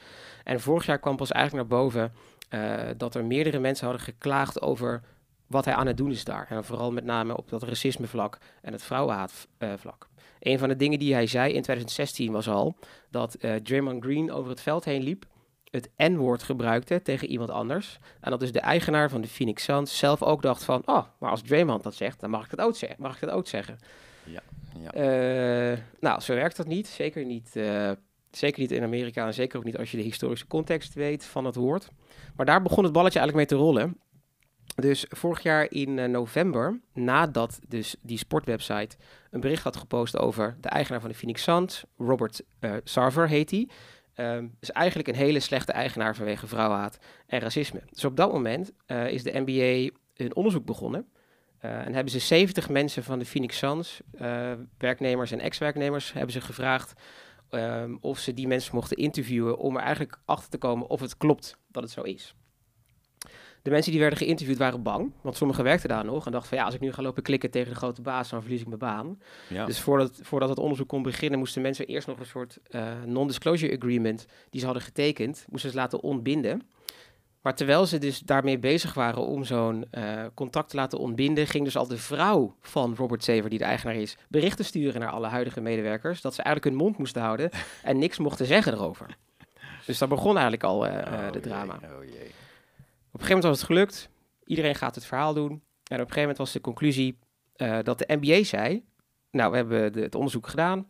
[0.45, 2.13] En vorig jaar kwam pas eigenlijk naar boven
[2.49, 5.03] eh, dat er meerdere mensen hadden geklaagd over
[5.47, 6.47] wat hij aan het doen is daar.
[6.51, 10.09] En vooral met name op dat racismevlak en het vrouwenhaatvlak.
[10.41, 12.77] een van de dingen die hij zei in 2016 was al
[13.11, 15.25] dat eh Draymond Green over het veld heen liep,
[15.73, 17.99] het N-woord gebruikte tegen iemand anders.
[18.21, 21.31] En dat dus de eigenaar van de Phoenix Suns zelf ook dacht van, oh, maar
[21.31, 23.03] als Draymond dat zegt, dan mag ik dat ook, zeggen.
[23.03, 23.79] mag ik dat ook zeggen.
[24.25, 24.43] Ja.
[24.91, 26.87] Eh, nou, zo werkt dat niet.
[26.87, 27.91] Zeker niet, eh,
[28.31, 31.45] zeker niet in Amerika en zeker ook niet als je de historische context weet van
[31.45, 31.89] het woord.
[32.37, 34.01] Maar daar begon het balletje eigenlijk mee te rollen.
[34.75, 38.97] Dus vorig jaar in eh, november, nadat dus die sportwebsite
[39.31, 42.43] een bericht had gepost over de eigenaar van de Phoenix Suns, Robert
[42.85, 43.69] Sarver heet hij.
[44.15, 47.83] Ehm, is eigenlijk een hele slechte eigenaar vanwege vrouwenhaat en racisme.
[47.91, 51.09] Dus op dat moment eh, is de NBA een onderzoek begonnen.
[51.59, 56.33] Eh, en hebben ze 70 mensen van de Phoenix Suns, eh, werknemers en ex-werknemers, hebben
[56.33, 56.93] ze gevraagd
[57.51, 61.17] ehm, of ze die mensen mochten interviewen om er eigenlijk achter te komen of het
[61.17, 62.35] klopt dat het zo is.
[63.63, 66.59] De mensen die werden geïnterviewd waren bang, want sommigen werkten daar nog en dachten van
[66.59, 68.79] ja, als ik nu ga lopen klikken tegen de grote baas, dan verlies ik mijn
[68.79, 69.21] baan.
[69.49, 69.65] Ja.
[69.65, 73.77] Dus voordat, voordat het onderzoek kon beginnen, moesten mensen eerst nog een soort eh, non-disclosure
[73.77, 76.63] agreement die ze hadden getekend, moesten ze laten ontbinden.
[77.43, 81.65] Maar terwijl ze dus daarmee bezig waren om zo'n eh, contact te laten ontbinden, ging
[81.65, 85.27] dus al de vrouw van Robert Saver, die de eigenaar is, berichten sturen naar alle
[85.27, 87.51] huidige medewerkers dat ze eigenlijk hun mond moesten houden
[87.83, 89.17] en niks mochten zeggen erover.
[89.87, 91.75] Dus daar begon eigenlijk al Oh de jee, drama.
[91.75, 92.31] Oh jee.
[93.13, 94.11] Op een gegeven moment was het gelukt.
[94.45, 95.51] Iedereen gaat het verhaal doen.
[95.51, 97.19] En op een gegeven moment was de conclusie
[97.57, 98.85] eh, dat de NBA zei...
[99.31, 100.87] Nou, we hebben het onderzoek gedaan.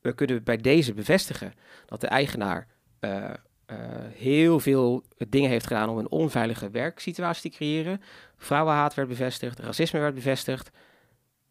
[0.00, 1.52] We kunnen bij deze bevestigen
[1.86, 2.66] dat de eigenaar
[2.98, 3.30] eh,
[3.66, 3.76] eh,
[4.12, 8.00] heel veel dingen heeft gedaan om een onveilige werksituatie te creëren.
[8.36, 10.70] Vrouwenhaat werd bevestigd, racisme werd bevestigd.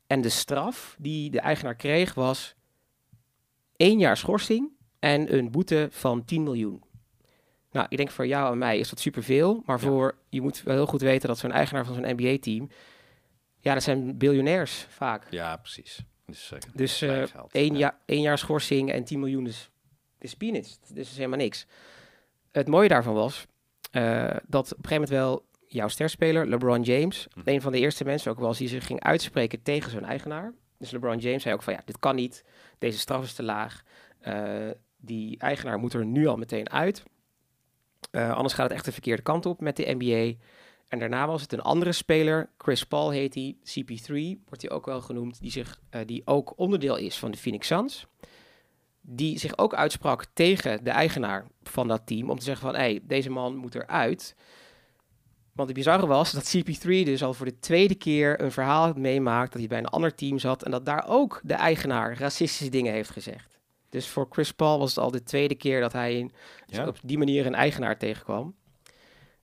[0.08, 2.56] En de straf die de eigenaar kreeg was
[3.76, 6.84] één jaar schorsing en een boete van 10 miljoen.
[7.72, 9.62] Nou, ik denk voor jou en mij is dat superveel.
[9.66, 9.84] Maar Ja.
[9.88, 12.70] voor, je moet wel heel goed weten dat zo'n eigenaar van zo'n NBA-team...
[13.62, 15.28] Ja, dat zijn biljonairs vaak.
[15.30, 16.00] Ja, precies.
[16.26, 17.52] Dus, eh, Dus geld.
[17.52, 17.80] één, Ja.
[17.80, 19.70] jaar, één jaar schorsing en 10 miljoen is,
[20.20, 20.80] is peanuts.
[20.94, 21.66] Dus is helemaal niks.
[22.52, 23.46] Het mooie daarvan was
[23.92, 27.50] eh, dat op een gegeven moment wel jouw sterspeler, LeBron James, Mhm.
[27.50, 30.54] een van de eerste mensen ook wel, die zich ging uitspreken tegen zo'n eigenaar.
[30.78, 32.44] Dus LeBron James zei ook van ja, dit kan niet,
[32.78, 33.84] deze straf is te laag.
[34.98, 37.04] Die eigenaar moet er nu al meteen uit.
[38.12, 40.38] Eh, anders gaat het echt de verkeerde kant op met de NBA.
[40.88, 44.86] En daarna was het een andere speler, Chris Paul heet hij, CP3 wordt hij ook
[44.86, 48.08] wel genoemd, die, zich, eh, die ook onderdeel is van de Phoenix Suns.
[49.02, 52.82] Die zich ook uitsprak tegen de eigenaar van dat team om te zeggen van, hé,
[52.82, 54.36] hey, deze man moet eruit.
[55.54, 59.52] Want het bizarre was dat CP3 dus al voor de tweede keer een verhaal meemaakt
[59.52, 62.94] dat hij bij een ander team zat en dat daar ook de eigenaar racistische dingen
[62.94, 63.59] heeft gezegd.
[63.90, 66.30] Dus voor Chris Paul was het al de tweede keer dat hij
[66.66, 66.88] Ja?
[66.88, 68.56] op die manier een eigenaar tegenkwam.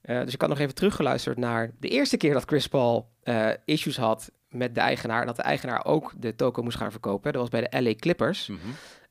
[0.01, 3.49] Eh, dus ik had nog even teruggeluisterd naar de eerste keer dat Chris Paul eh,
[3.65, 5.27] issues had met de eigenaar.
[5.27, 7.33] Dat de eigenaar ook de token moest gaan verkopen.
[7.33, 8.47] Dat was bij de LA Clippers.
[8.49, 8.59] Mhm.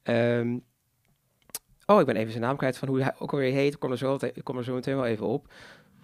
[0.04, 0.58] Ehm,
[1.86, 3.74] oh, ik ben even zijn naam kwijt van hoe hij ook alweer heet.
[3.74, 5.54] Ik kom er zo, ik kom er zo meteen wel even op.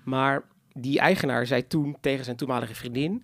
[0.03, 3.23] Maar die eigenaar zei toen tegen zijn toenmalige vriendin...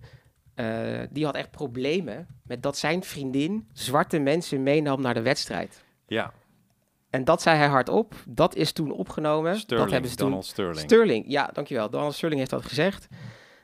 [0.54, 5.84] eh, die had echt problemen met dat zijn vriendin zwarte mensen meenam naar de wedstrijd.
[6.08, 6.32] Ja,
[7.10, 8.14] En dat zei hij hardop.
[8.28, 9.56] Dat is toen opgenomen.
[9.56, 10.78] Sterling, dat hebben ze toen Donald Sterling.
[10.78, 11.90] Sterling, ja, dankjewel.
[11.90, 13.08] Donald Sterling heeft dat gezegd.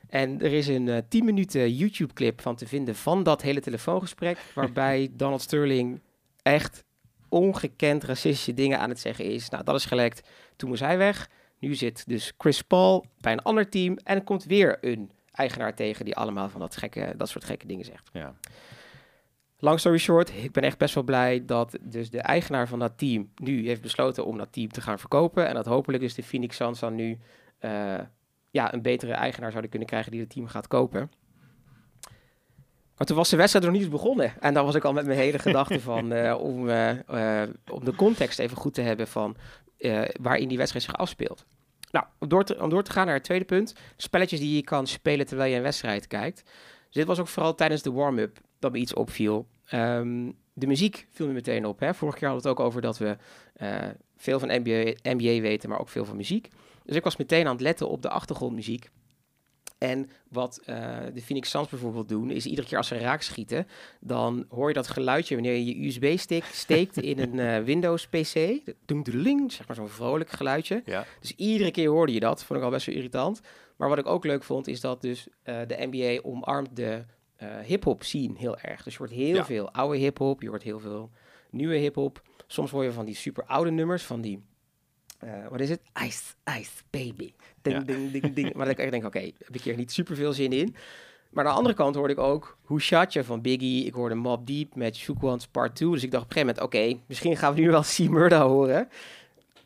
[0.09, 4.37] En er is een eh 10 minuten YouTube-clip van te vinden van dat hele telefoongesprek,
[4.55, 6.01] waarbij Donald Sterling
[6.41, 6.83] echt
[7.29, 9.49] ongekend racistische dingen aan het zeggen is.
[9.49, 10.29] Nou, dat is gelekt.
[10.55, 11.29] Toen moest hij weg.
[11.59, 15.75] Nu zit dus Chris Paul bij een ander team en er komt weer een eigenaar
[15.75, 18.09] tegen die allemaal van dat, gekke, dat soort gekke dingen zegt.
[18.13, 18.33] ja.
[19.65, 22.97] Long story short, ik ben echt best wel blij dat dus de eigenaar van dat
[22.97, 25.47] team nu heeft besloten om dat team te gaan verkopen.
[25.47, 27.17] En dat hopelijk dus de Phoenix Suns dan nu
[27.59, 27.99] eh,
[28.49, 31.11] ja, een betere eigenaar zouden kunnen krijgen die het team gaat kopen.
[32.97, 34.33] Maar toen was de wedstrijd nog niet eens begonnen.
[34.39, 37.95] En dan was ik al met mijn hele gedachte van, eh, om, eh, om de
[37.95, 39.35] context even goed te hebben van
[40.21, 41.45] waarin die wedstrijd zich afspeelt.
[41.91, 43.75] Nou, om door, te, om door te gaan naar het tweede punt.
[43.97, 46.43] Spelletjes die je kan spelen terwijl je een wedstrijd kijkt.
[46.85, 49.47] Dus dit was ook vooral tijdens de warm-up dat me iets opviel.
[49.65, 51.79] Ehm, de muziek viel me meteen op.
[51.79, 51.93] Hè?
[51.93, 53.17] Vorig jaar hadden we het ook over dat we
[53.53, 56.47] eh, veel van NBA, NBA weten, maar ook veel van muziek.
[56.83, 58.89] Dus ik was meteen aan het letten op de achtergrondmuziek.
[59.77, 63.67] En wat eh, de Phoenix Suns bijvoorbeeld doen, is iedere keer als ze raak schieten,
[63.99, 68.59] dan hoor je dat geluidje wanneer je je USB-stick steekt in een eh, Windows-PC.
[68.85, 69.03] Doem
[69.49, 70.81] zeg maar zo'n vrolijk geluidje.
[70.85, 71.05] Ja.
[71.19, 72.43] Dus iedere keer hoorde je dat.
[72.43, 73.41] Vond ik al best wel irritant.
[73.75, 77.03] Maar wat ik ook leuk vond, is dat dus de NBA omarmt de
[77.65, 78.83] hip-hop scene heel erg.
[78.83, 79.45] Dus je hoort heel Ja.
[79.45, 81.09] veel oude hip-hop, je hoort heel veel
[81.49, 82.21] nieuwe hip-hop.
[82.47, 84.43] Soms hoor je van die super oude nummers, van die.
[85.19, 85.81] eh, wat is het?
[86.05, 86.23] Ice,
[86.59, 87.33] Ice Baby.
[87.61, 87.81] Ding, Ja.
[87.83, 88.53] ding, ding, ding.
[88.55, 90.75] Maar ik echt denk, oké, heb ik hier niet super veel zin in.
[91.31, 93.85] Maar aan de andere kant hoorde ik ook Who Shot van Biggie.
[93.85, 95.19] Ik hoorde Mob Deep met Shook
[95.51, 95.89] Part 2.
[95.91, 98.47] Dus ik dacht op een gegeven moment, oké, misschien gaan we nu wel C Murda
[98.47, 98.89] horen.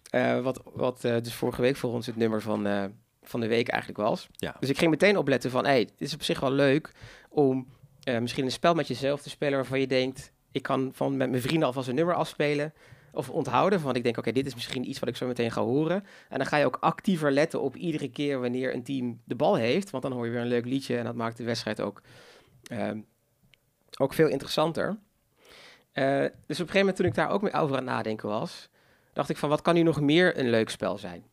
[0.10, 2.86] Eh, wat wat eh, dus vorige week voor ons het nummer van, eh,
[3.30, 4.28] van de week eigenlijk was.
[4.32, 4.56] Ja.
[4.60, 6.92] Dus ik ging meteen opletten van, hey, dit is op zich wel leuk
[7.30, 7.68] om
[8.04, 11.30] eh, misschien een spel met jezelf te spelen waarvan je denkt, ik kan van met
[11.30, 12.74] mijn vrienden alvast een nummer afspelen
[13.12, 13.80] of onthouden.
[13.80, 16.06] Van ik denk, oké, dit is misschien iets wat ik zo meteen ga horen.
[16.30, 19.56] En dan ga je ook actiever letten op iedere keer wanneer een team de bal
[19.56, 19.90] heeft.
[19.90, 22.02] Want dan hoor je weer een leuk liedje en dat maakt de wedstrijd ook,
[22.64, 23.00] ehm,
[23.98, 24.98] ook veel interessanter.
[25.92, 28.30] Eh, dus op een gegeven moment toen ik daar ook mee over aan het nadenken
[28.30, 28.70] was,
[29.14, 31.24] dacht ik van wat kan nu nog meer een leuk spel zijn?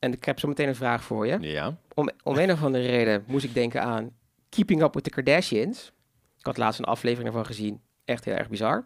[0.00, 1.38] En ik heb zo meteen een vraag voor je.
[1.40, 1.76] Ja.
[1.94, 4.10] Om, om een of andere reden moest ik denken aan
[4.48, 5.92] Keeping Up with the Kardashians.
[6.38, 7.80] Ik had laatst een aflevering ervan gezien.
[8.04, 8.84] Echt heel erg bizar.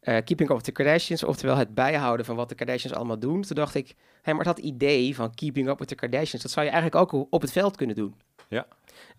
[0.00, 3.42] Eh, Keeping Up with the Kardashians, oftewel het bijhouden van wat de Kardashians allemaal doen.
[3.42, 6.66] Toen dacht ik, hé, maar dat idee van Keeping Up with the Kardashians, dat zou
[6.66, 8.14] je eigenlijk ook op het veld kunnen doen.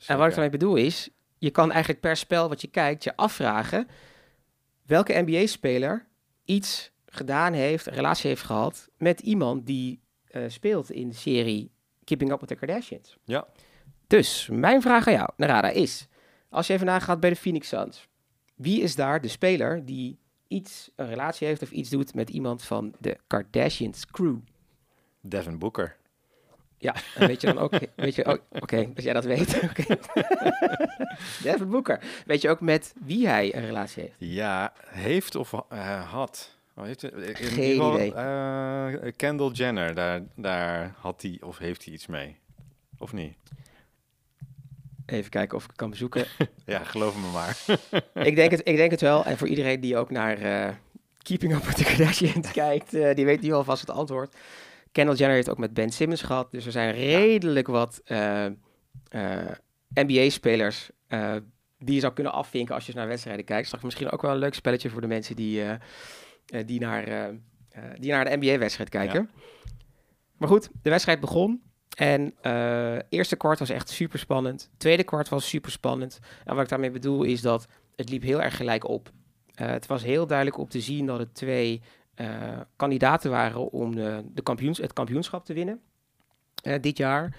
[0.07, 3.15] En wat ik daarmee bedoel is, je kan eigenlijk per spel wat je kijkt je
[3.15, 3.87] afvragen
[4.85, 6.07] welke NBA-speler
[6.45, 9.99] iets gedaan heeft, een relatie heeft gehad met iemand die
[10.35, 11.71] eh, speelt in de serie
[12.03, 13.17] Keeping Up with the Kardashians.
[13.23, 13.47] Ja.
[14.07, 16.07] Dus mijn vraag aan jou, Narada, is:
[16.49, 18.07] als je even nagaat bij de Phoenix Suns,
[18.55, 20.17] wie is daar de speler die
[20.47, 24.37] iets, een relatie heeft of iets doet met iemand van de Kardashians crew?
[25.21, 25.95] Devin Booker.
[26.77, 29.97] Ja, en weet je dan ook, weet je ook, oké, als jij dat weet, oké.
[31.43, 32.03] Devin Booker.
[32.25, 34.15] Weet je ook met wie hij een relatie heeft?
[34.17, 36.54] Ja, heeft of eh, had.
[36.75, 38.13] Oh, heeft, in Geen geval, idee.
[38.13, 42.37] eh, Kendall Jenner, daar, daar had hij of heeft hij iets mee.
[42.97, 43.37] Of niet?
[45.05, 46.25] Even kijken of ik kan bezoeken.
[46.65, 47.57] Ja, geloof me maar.
[48.27, 49.25] ik, denk het, ik denk het wel.
[49.25, 50.73] En voor iedereen die ook naar eh,
[51.17, 54.35] Keeping Up with the Kardashians kijkt, eh, die weet nu alvast het antwoord.
[54.91, 56.51] Kendall Jenner heeft ook met Ben Simmons gehad.
[56.51, 58.01] Dus er zijn redelijk wat
[59.93, 60.89] NBA-spelers
[61.77, 63.65] die je zou kunnen afvinken als je naar wedstrijden kijkt.
[63.65, 65.63] Straks misschien ook wel een leuk spelletje voor de mensen die,
[66.45, 67.35] die, naar, eh, eh,
[67.99, 69.29] die naar de NBA-wedstrijd kijken.
[70.37, 71.61] Maar goed, de wedstrijd begon.
[71.95, 74.69] En eh eerste kwart was echt super spannend.
[74.77, 76.19] Tweede kwart was super spannend.
[76.43, 79.11] En wat ik daarmee bedoel is dat het liep heel erg gelijk op.
[79.53, 81.81] Eh, het was heel duidelijk op te zien dat het twee
[82.15, 85.81] eh, kandidaten waren om de, de kampioens, het kampioenschap te winnen
[86.63, 87.35] eh, dit jaar.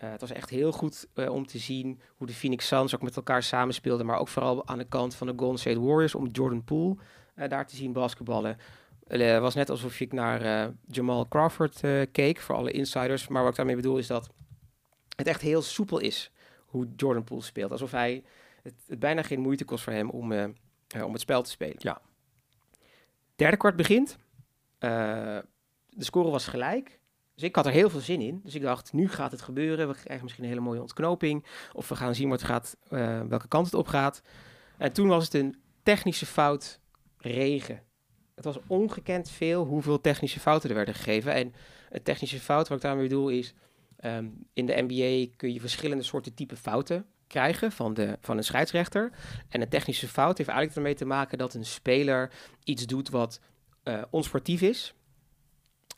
[0.00, 3.02] Eh, het was echt heel goed eh, om te zien hoe de Phoenix Suns ook
[3.02, 4.06] met elkaar samenspeelden.
[4.06, 7.02] Maar ook vooral aan de kant van de Golden State Warriors om Jordan Poole eh,
[7.48, 8.58] daar te zien basketballen.
[9.06, 13.28] Het eh, was net alsof ik naar eh, Jamal Crawford eh, keek, voor alle insiders.
[13.28, 14.30] Maar wat ik daarmee bedoel is dat
[15.16, 16.30] het echt heel soepel is
[16.70, 17.70] hoe Jordan Poole speelt.
[17.70, 18.24] Alsof hij
[18.62, 20.44] het, het bijna geen moeite kost voor hem om, eh,
[20.88, 21.76] eh, om het spel te spelen.
[21.78, 22.00] Ja.
[23.36, 24.18] Derde kwart begint.
[24.78, 25.38] Eh,
[25.88, 26.98] de score was gelijk.
[27.34, 28.40] Dus ik had er heel veel zin in.
[28.44, 29.88] Dus ik dacht, nu gaat het gebeuren.
[29.88, 31.44] We krijgen misschien een hele mooie ontknoping.
[31.72, 34.22] Of we gaan zien wat het gaat, eh, welke kant het op gaat.
[34.78, 36.80] En toen was het een technische fout
[37.20, 37.82] regen.
[38.34, 41.32] Het was ongekend veel hoeveel technische fouten er werden gegeven.
[41.32, 41.54] En
[41.90, 43.54] een technische fout, wat ik daarmee bedoel, is...
[43.96, 48.44] ehm, in de NBA kun je verschillende soorten type fouten krijgen van, de, van een
[48.44, 49.10] scheidsrechter.
[49.48, 52.32] En een technische fout heeft eigenlijk ermee te maken dat een speler
[52.64, 53.40] iets doet wat
[53.82, 54.94] eh, onsportief is.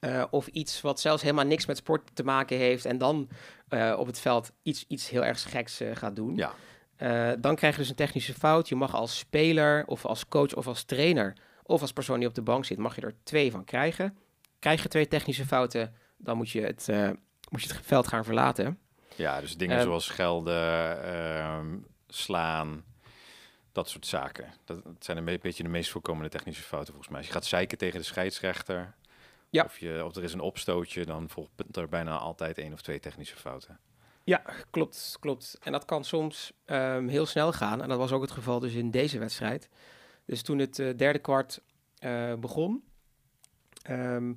[0.00, 2.84] Eh, of iets wat zelfs helemaal niks met sport te maken heeft.
[2.84, 3.28] En dan
[3.68, 6.36] eh, op het veld iets, iets heel erg geks gaat doen.
[6.36, 6.54] Ja.
[7.02, 8.68] Eh, dan krijg je dus een technische fout.
[8.68, 12.34] Je mag als speler of als coach of als trainer of als persoon die op
[12.34, 14.16] de bank zit, mag je er twee van krijgen.
[14.58, 17.10] Krijg je twee technische fouten, dan moet je het, eh,
[17.48, 18.78] moet je het veld gaan verlaten.
[19.16, 21.76] Ja, dus dingen Eh, zoals schelden, ehm,
[22.08, 22.84] slaan,
[23.72, 24.52] dat soort zaken.
[24.64, 27.18] Dat, dat zijn een be- beetje de meest voorkomende technische fouten volgens mij.
[27.18, 28.94] Als je gaat zeiken tegen de scheidsrechter,
[29.50, 29.64] Ja.
[29.64, 33.00] of, je, of er is een opstootje, dan volgt er bijna altijd één of twee
[33.00, 33.78] technische fouten.
[34.24, 35.58] Ja, klopt, klopt.
[35.62, 37.82] En dat kan soms ehm, heel snel gaan.
[37.82, 39.68] En dat was ook het geval dus in deze wedstrijd.
[40.24, 41.60] Dus toen het eh, derde kwart
[41.98, 42.82] eh, begon,
[43.82, 44.32] ehm,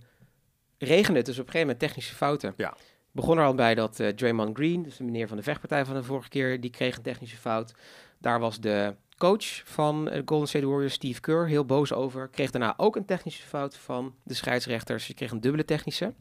[0.78, 2.54] regende het dus op een gegeven moment technische fouten.
[2.58, 2.78] Ja.
[3.12, 5.96] Begon er al bij dat eh, Draymond Green, dus de meneer van de vechtpartij van
[5.96, 7.74] de vorige keer, die kreeg een technische fout.
[8.18, 12.28] Daar was de coach van de Golden State Warriors, Steve Kerr, heel boos over.
[12.28, 15.08] Kreeg daarna ook een technische fout van de scheidsrechters.
[15.08, 16.14] Je kreeg een dubbele technische.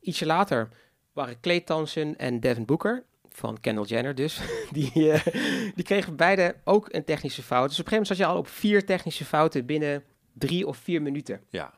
[0.00, 0.68] Ietsje later
[1.12, 4.40] waren Clay Thompson en Devin Booker, van Kendall Jenner dus,
[4.72, 5.26] die, eh,
[5.74, 7.68] die kregen beide ook een technische fout.
[7.68, 10.76] Dus op een gegeven moment zat je al op vier technische fouten binnen drie of
[10.76, 11.40] vier minuten.
[11.48, 11.74] Ja,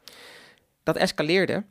[0.82, 1.64] Dat escaleerde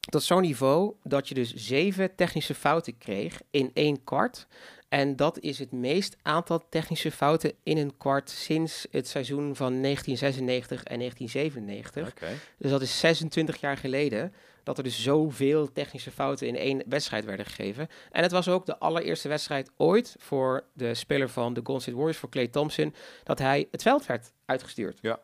[0.00, 4.46] tot zo'n niveau dat je dus zeven technische fouten kreeg in één kwart.
[4.88, 9.82] En dat is het meest aantal technische fouten in een kwart sinds het seizoen van
[9.82, 12.08] 1996 en 1997.
[12.08, 12.38] oké.
[12.58, 17.24] Dus dat is 26 jaar geleden dat er dus zoveel technische fouten in één wedstrijd
[17.24, 17.88] werden gegeven.
[18.10, 21.96] En het was ook de allereerste wedstrijd ooit voor de speler van de Golden State
[21.96, 22.94] Warriors, voor Clay Thompson,
[23.24, 24.98] dat hij het veld werd uitgestuurd.
[25.00, 25.20] Ja.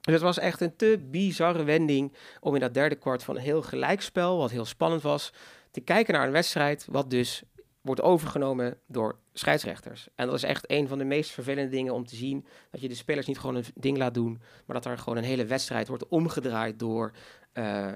[0.00, 3.42] Dus het was echt een te bizarre wending om in dat derde kwart van een
[3.42, 5.32] heel gelijkspel, wat heel spannend was,
[5.70, 7.42] te kijken naar een wedstrijd wat dus
[7.86, 10.08] wordt overgenomen door scheidsrechters.
[10.14, 12.46] En dat is echt een van de meest vervelende dingen om te zien.
[12.70, 15.24] Dat je de spelers niet gewoon een ding laat doen, maar dat er gewoon een
[15.24, 17.12] hele wedstrijd wordt omgedraaid door,
[17.52, 17.92] eh,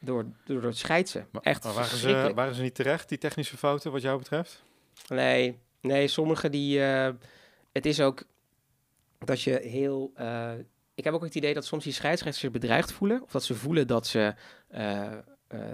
[0.00, 1.28] door, door het scheidsen.
[1.30, 4.62] Maar, echt maar waren, ze, waren ze niet terecht, die technische fouten, wat jou betreft?
[5.08, 6.84] Nee, nee, sommige die.
[6.84, 7.10] eh,
[7.72, 8.22] het is ook
[9.18, 10.12] dat je heel.
[10.14, 10.52] eh,
[10.94, 13.22] ik heb ook het idee dat soms die scheidsrechters zich bedreigd voelen.
[13.22, 14.34] Of dat ze voelen dat ze
[14.68, 15.10] eh,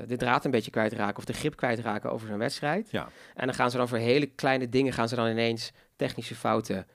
[0.07, 2.91] de draad een beetje kwijtraken of de grip kwijtraken over zo'n wedstrijd.
[2.91, 3.09] Ja.
[3.35, 6.87] En dan gaan ze dan voor hele kleine dingen gaan ze dan ineens technische fouten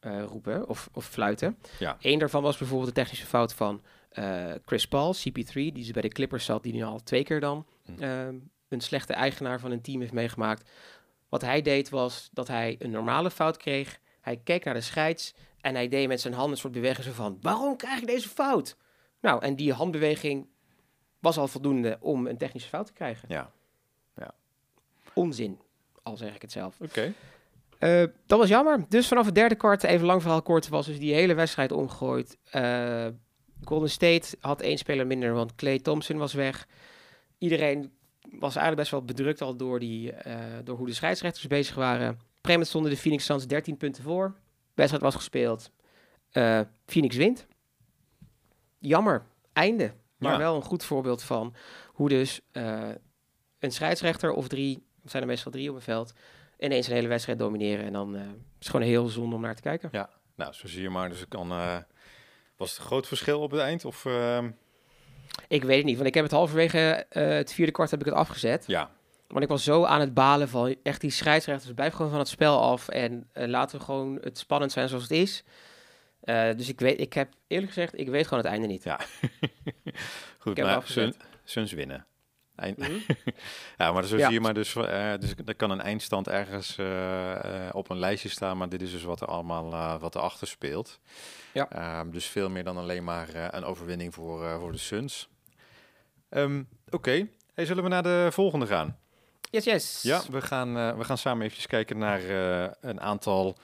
[0.00, 1.58] roepen of, of fluiten.
[1.78, 1.96] Ja.
[2.00, 6.02] Eén daarvan was bijvoorbeeld de technische fout van eh, Chris Paul, CP3, die dus bij
[6.02, 8.02] de Clippers zat, die nu al twee keer dan Hm.
[8.02, 8.34] ehm,
[8.68, 10.70] een slechte eigenaar van een team heeft meegemaakt.
[11.28, 13.98] Wat hij deed was dat hij een normale fout kreeg.
[14.20, 17.38] Hij keek naar de scheids en hij deed met zijn handen een soort beweging van...
[17.40, 18.76] waarom krijg ik deze fout?
[19.20, 20.46] Nou, en die handbeweging
[21.18, 23.28] was al voldoende om een technische fout te krijgen.
[23.28, 23.50] Ja,
[25.14, 25.58] Onzin,
[26.02, 26.80] al zeg ik het zelf.
[26.80, 27.12] oké.
[27.78, 28.84] Eh, dat was jammer.
[28.88, 32.36] Dus vanaf het derde kwart, even lang verhaal kort, was dus die hele wedstrijd omgegooid.
[33.64, 36.66] Golden State had één speler minder, want Clay Thompson was weg.
[37.38, 41.74] Iedereen was eigenlijk best wel bedrukt al door, die, eh, door hoe de scheidsrechters bezig
[41.74, 42.08] waren.
[42.08, 44.34] Op een gegeven moment stonden de Phoenix Suns 13 punten voor.
[44.74, 45.70] Wedstrijd was gespeeld.
[46.30, 47.46] Eh, Phoenix wint.
[48.78, 49.24] Jammer.
[49.52, 49.92] Einde.
[50.18, 50.38] Maar Ja.
[50.38, 51.54] wel een goed voorbeeld van
[51.86, 52.88] hoe dus eh,
[53.58, 56.12] een scheidsrechter of drie, zijn er meestal drie op een veld,
[56.58, 57.84] ineens een hele wedstrijd domineren.
[57.84, 58.22] En dan is
[58.58, 59.88] het gewoon heel zonde om naar te kijken.
[60.36, 61.08] Nou, zo zie je maar.
[61.08, 61.52] Dus ik kan...
[62.56, 63.84] was het een groot verschil op het eind?
[63.84, 64.50] Of, ehm,
[65.48, 68.06] Ik weet het niet, want ik heb het halverwege eh, het vierde kwart heb ik
[68.06, 68.64] het afgezet.
[68.66, 68.90] ja,
[69.26, 72.28] Want ik was zo aan het balen van echt die scheidsrechters, blijf gewoon van het
[72.28, 75.44] spel af en eh, laten we gewoon het spannend zijn zoals het is.
[76.20, 78.82] Eh, dus ik weet, ik heb eerlijk gezegd, ik weet gewoon het einde niet.
[78.84, 79.00] Ja.
[80.38, 80.56] goed.
[80.58, 80.82] Maar
[81.44, 82.06] Suns winnen.
[82.56, 82.92] Eind, Mhm.
[83.78, 84.24] Ja, maar zo Ja.
[84.24, 87.98] zie je maar dus, eh, dus er kan een eindstand ergens eh, eh, op een
[87.98, 91.00] lijstje staan, maar dit is dus wat er allemaal wat erachter speelt.
[91.52, 91.70] Ja.
[91.70, 95.28] Ehm, dus veel meer dan alleen maar een overwinning voor, voor de Suns.
[96.28, 98.98] Ehm, Oké, hey, zullen we naar de volgende gaan?
[99.50, 100.02] Yes, yes.
[100.02, 102.20] Ja, we gaan, we gaan samen even kijken naar
[102.80, 103.56] een aantal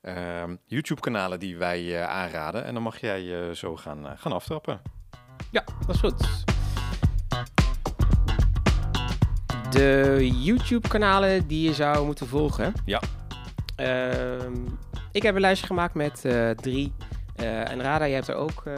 [0.00, 2.64] ehm, YouTube-kanalen die wij aanraden.
[2.64, 4.80] En dan mag jij zo gaan, gaan aftrappen.
[5.50, 6.44] Ja, dat is goed.
[9.70, 12.72] De YouTube-kanalen die je zou moeten volgen.
[12.84, 13.00] Ja.
[13.76, 14.54] Ehm,
[15.12, 16.92] ik heb een lijstje gemaakt met eh, drie.
[17.36, 18.74] Eh, en Rada, je hebt er ook eh,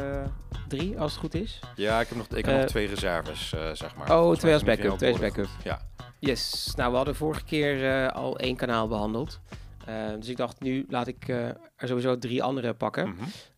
[0.68, 1.60] drie als het goed is.
[1.74, 4.18] Ja, ik heb nog, ik heb nog twee reserves, zeg maar.
[4.18, 5.48] Oh, twee als backup, twee als backup.
[5.64, 5.80] Ja,
[6.20, 9.40] Yes, nou we hadden vorige keer al één kanaal behandeld.
[9.84, 13.08] Eh, dus ik dacht, nu laat ik er sowieso drie andere pakken.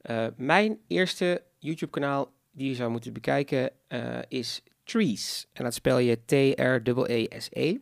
[0.03, 0.31] Mhm.
[0.37, 3.70] Mijn eerste YouTube-kanaal die je zou moeten bekijken
[4.28, 5.47] is Trees.
[5.53, 7.76] En dat spel je T-R-E-E-S-E.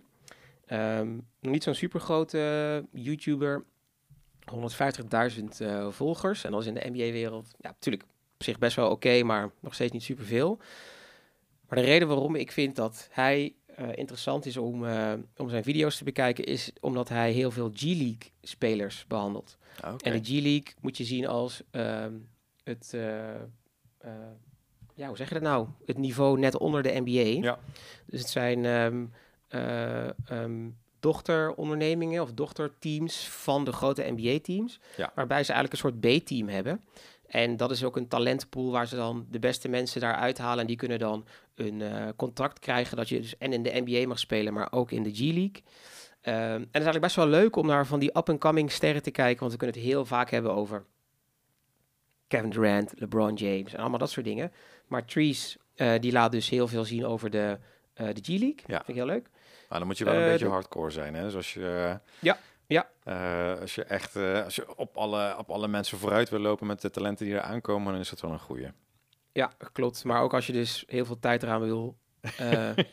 [0.66, 3.64] Ehm, nog niet zo'n super grote YouTuber.
[4.50, 6.44] 150.000 eh, volgers.
[6.44, 8.02] En dat is in de NBA-wereld ja, natuurlijk
[8.34, 10.58] op zich best wel oké, maar nog steeds niet superveel.
[11.68, 15.64] Maar de reden waarom ik vind dat hij eh, interessant is om, eh, om zijn
[15.64, 19.58] video's te bekijken, is omdat hij heel veel G-League spelers behandelt.
[19.80, 19.94] Ah.
[20.02, 22.14] En de G-League moet je zien als ehm,
[22.64, 22.96] het,
[24.98, 25.66] ja, hoe zeg je dat nou?
[25.86, 27.46] Het niveau net onder de NBA.
[27.46, 27.58] Ja.
[28.06, 29.04] Dus het zijn ehm,
[29.48, 30.68] eh, ehm,
[31.00, 34.80] dochterondernemingen of dochterteams van de grote NBA-teams.
[34.96, 35.12] Ja.
[35.14, 36.80] Waarbij ze eigenlijk een soort B-team hebben.
[37.26, 40.60] En dat is ook een talentpool waar ze dan de beste mensen daar uithalen.
[40.60, 44.06] En die kunnen dan een eh, contract krijgen dat je dus en in de NBA
[44.06, 45.62] mag spelen, maar ook in de G-League.
[46.20, 49.10] Ehm, en het is eigenlijk best wel leuk om naar van die up-and-coming sterren te
[49.10, 50.84] kijken, want we kunnen het heel vaak hebben over
[52.28, 54.52] Kevin Durant, LeBron James en allemaal dat soort dingen.
[54.86, 57.58] Maar Trees, eh, die laat dus heel veel zien over de,
[57.94, 58.54] eh, de G-League.
[58.66, 58.76] Ja.
[58.76, 59.28] Vind ik heel leuk.
[59.68, 61.22] Maar dan moet je wel een Eh, beetje de- hardcore zijn, hè?
[61.22, 61.98] Dus als je...
[62.18, 62.88] Ja, ja.
[63.60, 66.90] als je echt als je op, alle, op alle mensen vooruit wil lopen met de
[66.90, 68.68] talenten die er aankomen, dan is dat wel een goeie.
[69.32, 70.04] Ja, klopt.
[70.04, 71.96] Maar ook als je dus heel veel tijd eraan wil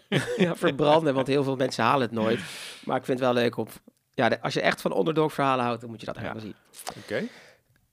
[0.37, 2.39] ja, verbranden, want heel veel mensen halen het nooit.
[2.85, 3.67] Maar ik vind het wel leuk om...
[4.13, 6.21] Ja, de- als je echt van underdog verhalen houdt, dan moet je dat Ja.
[6.33, 6.55] wel zien.
[6.97, 7.23] Oké.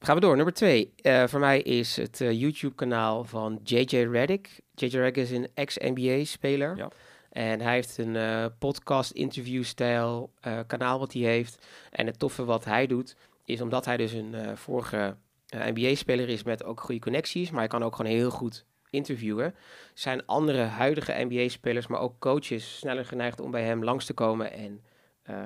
[0.03, 0.37] Gaan we door.
[0.37, 0.93] Nummer twee.
[0.97, 4.61] Eh, voor mij is het eh, YouTube-kanaal van JJ Redick.
[4.75, 6.77] JJ Redick is een ex-NBA-speler.
[6.77, 6.89] Ja.
[7.31, 10.33] En hij heeft een eh, podcast-interview-stijl
[10.67, 11.67] kanaal wat hij heeft.
[11.91, 15.17] En het toffe wat hij doet, is omdat hij dus een vorige
[15.49, 19.55] NBA-speler is met ook goede connecties, maar hij kan ook gewoon heel goed interviewen,
[19.95, 24.53] zijn andere huidige NBA-spelers, maar ook coaches sneller geneigd om bij hem langs te komen
[24.53, 24.83] en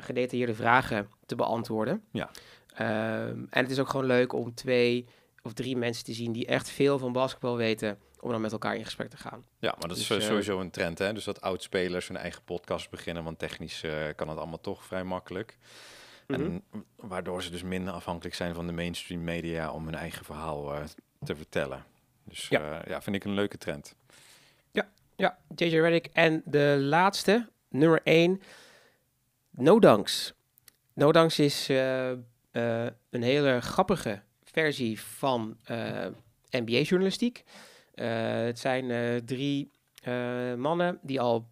[0.01, 2.03] gedetailleerde vragen te beantwoorden.
[2.11, 2.31] Ja.
[2.77, 5.07] Ehm, en het is ook gewoon leuk om twee
[5.43, 8.77] of drie mensen te zien die echt veel van basketbal weten, om dan met elkaar
[8.77, 9.45] in gesprek te gaan.
[9.59, 11.13] Ja, maar dat is Dus, eh, sowieso een trend, hè?
[11.13, 15.05] Dus dat oud-spelers hun eigen podcast beginnen, want technisch eh, kan het allemaal toch vrij
[15.05, 15.59] makkelijk.
[16.27, 16.41] Mhm.
[16.41, 16.65] En
[16.97, 20.85] waardoor ze dus minder afhankelijk zijn van de mainstream media om hun eigen verhaal eh,
[21.25, 21.85] te vertellen.
[22.25, 22.61] Dus Ja.
[22.61, 22.83] ja.
[22.87, 23.97] ja, vind ik een leuke trend.
[25.19, 26.07] Ja, JJ Redick.
[26.13, 28.41] En de laatste, nummer 1,
[29.51, 30.33] No Dunks.
[30.93, 31.69] No Dunks is
[32.57, 36.07] eh, eh, een hele grappige versie van eh,
[36.51, 37.45] NBA-journalistiek.
[37.95, 39.71] het zijn eh, drie
[40.03, 41.49] eh, mannen die al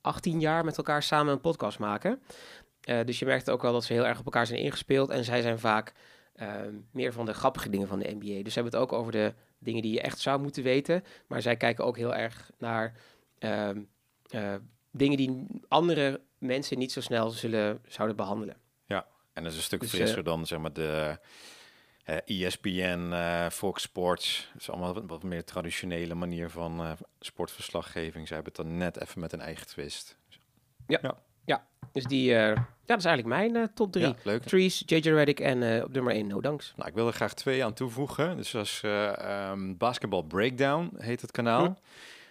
[0.00, 2.22] 18 jaar met elkaar samen een podcast maken.
[2.80, 5.10] Eh, dus je merkt ook wel dat ze heel erg op elkaar zijn ingespeeld.
[5.10, 5.92] En zij zijn vaak
[6.32, 6.50] eh,
[6.92, 8.42] meer van de grappige dingen van de NBA.
[8.42, 11.04] Dus ze hebben het ook over de dingen die je echt zou moeten weten.
[11.26, 12.96] Maar zij kijken ook heel erg naar
[13.38, 13.80] ehm,
[14.28, 14.54] eh,
[14.90, 18.56] dingen die andere mensen niet zo snel zullen, zouden behandelen.
[19.38, 21.18] En dat is een stuk Dus, frisser dan zeg maar de
[22.04, 24.48] eh ESPN, eh, Fox Sports.
[24.52, 28.28] Het is allemaal wat, wat meer traditionele manier van eh, sportverslaggeving.
[28.28, 30.16] Ze hebben het dan net even met een eigen twist.
[31.92, 34.06] Dus die, eh, ja, dat is eigenlijk mijn eh, top drie.
[34.06, 34.42] Ja, leuk.
[34.42, 36.72] Trees, JJ Redick en eh, op nummer 1 No Dunks.
[36.76, 38.36] Nou, ik wil er graag twee aan toevoegen.
[38.36, 41.64] Dus dat is eh, ehm, Basketball Breakdown, heet het kanaal.
[41.64, 41.72] Hm.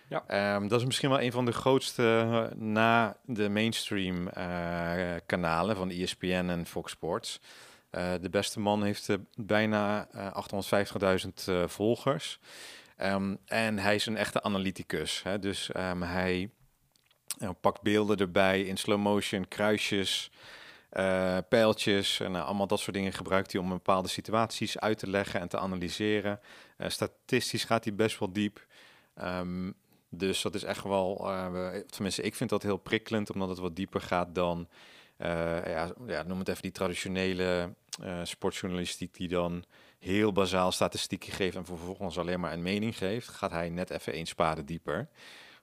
[0.09, 0.23] Ja.
[0.27, 5.75] Ehm, dat is misschien wel een van de grootste eh, na de mainstream eh, kanalen
[5.75, 7.39] van ESPN en Fox Sports.
[7.89, 12.39] Eh, de beste man heeft bijna eh 850.000 eh, volgers.
[12.95, 15.23] Ehm, en hij is een echte analyticus.
[15.23, 15.39] Hè?
[15.39, 16.49] Dus ehm, hij
[17.61, 20.31] pakt beelden erbij in slow motion, kruisjes,
[21.49, 25.39] pijltjes en eh, allemaal dat soort dingen gebruikt hij om bepaalde situaties uit te leggen
[25.39, 26.39] en te analyseren.
[26.77, 28.65] Statistisch gaat hij best wel diep.
[30.09, 31.17] Dus dat is echt wel,
[31.51, 34.67] we- tenminste, ik vind dat heel prikkelend, omdat het wat dieper gaat dan,
[35.17, 39.63] eh, ja, ja, noem het even die traditionele eh, sportjournalistiek die dan
[39.99, 43.27] heel bazaal statistieken geeft en vervolgens alleen maar een mening geeft.
[43.27, 45.07] Gaat hij net even één spade dieper.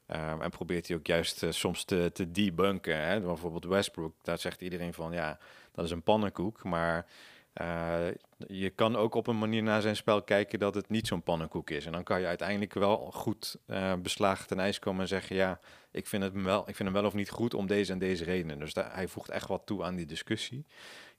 [0.07, 3.01] Ehm, en probeert hij ook juist soms te, te debunken.
[3.01, 3.21] Hè?
[3.21, 5.39] Bijvoorbeeld Westbrook, daar zegt iedereen van ja,
[5.73, 6.65] dat is een pannenkoek.
[6.65, 7.07] Maar
[7.55, 8.07] eh,
[8.47, 11.71] je kan ook op een manier naar zijn spel kijken dat het niet zo'n pannenkoek
[11.71, 11.87] is.
[11.87, 15.61] En dan kan je uiteindelijk wel goed eh, beslagen ten ijs komen en zeggen ja,
[15.91, 18.25] ik vind, het wel, ik vind hem wel of niet goed om deze en deze
[18.25, 18.59] redenen.
[18.59, 20.67] Dus daar, hij voegt echt wat toe aan die discussie.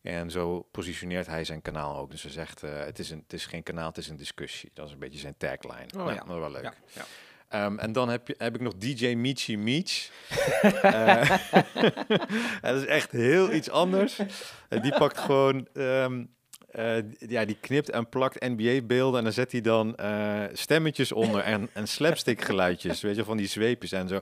[0.02, 2.12] En zo positioneert hij zijn kanaal ook.
[2.12, 4.72] Dus hij zegt, eh, het, is een, het is geen kanaal, het is een discussie.
[4.74, 5.86] Dat is een beetje zijn tagline.
[5.86, 6.16] Oh, Nou, ja.
[6.16, 6.64] Dat is wel leuk.
[6.64, 7.06] Ja, ja.
[7.50, 10.10] Ehm, en dan heb, je, heb ik nog DJ Michi Meech.
[10.82, 11.30] Eh,
[12.62, 14.20] dat is echt heel iets anders.
[14.70, 15.68] En die pakt gewoon...
[15.74, 16.24] ehm,
[16.76, 21.42] eh, ja, die knipt en plakt NBA-beelden en dan zet hij dan eh, stemmetjes onder
[21.42, 24.20] en, en slapstick geluidjes, weet je, van die zweepjes en zo.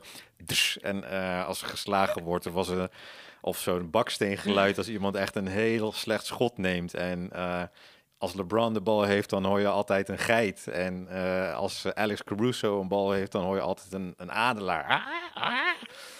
[0.80, 2.90] En eh, als er geslagen wordt, of, was er,
[3.40, 6.94] of zo'n baksteengeluid als iemand echt een heel slecht schot neemt.
[6.94, 7.62] En eh,
[8.18, 10.66] als LeBron de bal heeft, dan hoor je altijd een geit.
[10.66, 14.88] En eh, als Alex Caruso een bal heeft, dan hoor je altijd een, een adelaar.
[14.88, 15.02] Ah,
[15.34, 15.68] ah.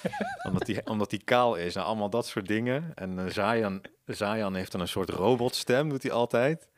[0.49, 1.75] omdat hij omdat die kaal is.
[1.75, 2.93] Nou, allemaal dat soort dingen.
[2.95, 6.69] En uh, Zayan, Zayan heeft dan een soort robotstem, doet hij altijd.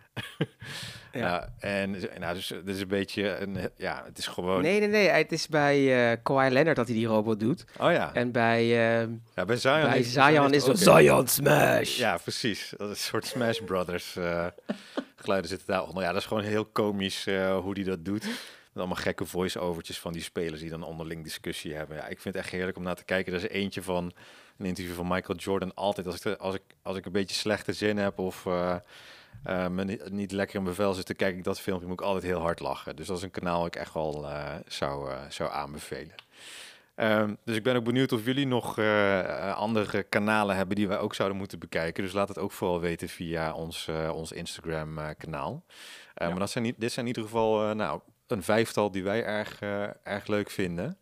[1.12, 1.48] Ja.
[1.58, 4.62] En nou, dus het is een beetje een, ja, het is gewoon.
[4.62, 5.08] Nee, nee, nee.
[5.08, 7.64] Het is bij eh Kawhi Leonard dat hij die robot doet.
[7.80, 8.14] Oh ja.
[8.14, 11.96] En bij, eh, ja bij Zion, bij heeft- Zion is het Zion Smash.
[11.98, 12.72] Ja, precies.
[12.76, 14.46] Dat is een soort Smash Brothers eh,
[15.16, 16.02] geluiden zitten daaronder.
[16.02, 18.24] Ja, dat is gewoon heel komisch eh, hoe die dat doet.
[18.24, 21.96] Met allemaal gekke voice-overtjes van die spelers die dan onderling discussie hebben.
[21.96, 23.32] Ja, ik vind het echt heerlijk om naar te kijken.
[23.32, 24.12] Er is eentje van
[24.58, 25.74] een interview van Michael Jordan.
[25.74, 28.46] Altijd als ik, als ik, als ik een beetje slechte zin heb of
[29.44, 32.06] me niet, niet lekker in mijn vel zit, dan kijk ik dat filmpje, moet ik
[32.06, 32.96] altijd heel hard lachen.
[32.96, 36.14] Dus dat is een kanaal dat ik echt wel eh, zou, eh, zou aanbevelen.
[36.94, 40.88] Ehm, dus ik ben ook benieuwd of jullie nog eh, eh, andere kanalen hebben die
[40.88, 42.02] wij ook zouden moeten bekijken.
[42.02, 45.64] Dus laat het ook vooral weten via ons, eh, ons Instagram eh, kanaal.
[46.14, 49.02] Eh, Maar dat zijn, niet- dit zijn in ieder geval eh, nou, een vijftal die
[49.04, 50.98] wij erg, eh, erg leuk vinden.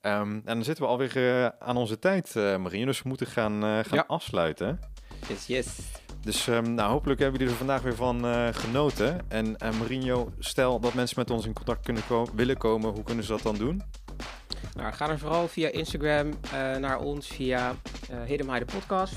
[0.00, 2.86] Ehm, en dan zitten we alweer eh, aan onze tijd, eh Marien.
[2.86, 4.04] Dus we moeten gaan, eh, gaan Ja.
[4.06, 4.80] afsluiten.
[5.28, 5.78] Yes, yes.
[6.22, 9.20] Dus ehm, nou, hopelijk hebben jullie er vandaag weer van eh, genoten.
[9.28, 13.02] En eh Marinho, stel dat mensen met ons in contact kunnen ko- willen komen, hoe
[13.02, 13.82] kunnen ze dat dan doen?
[14.74, 17.74] Nou, ga er vooral via Instagram eh, naar ons via
[18.26, 19.16] High de podcast.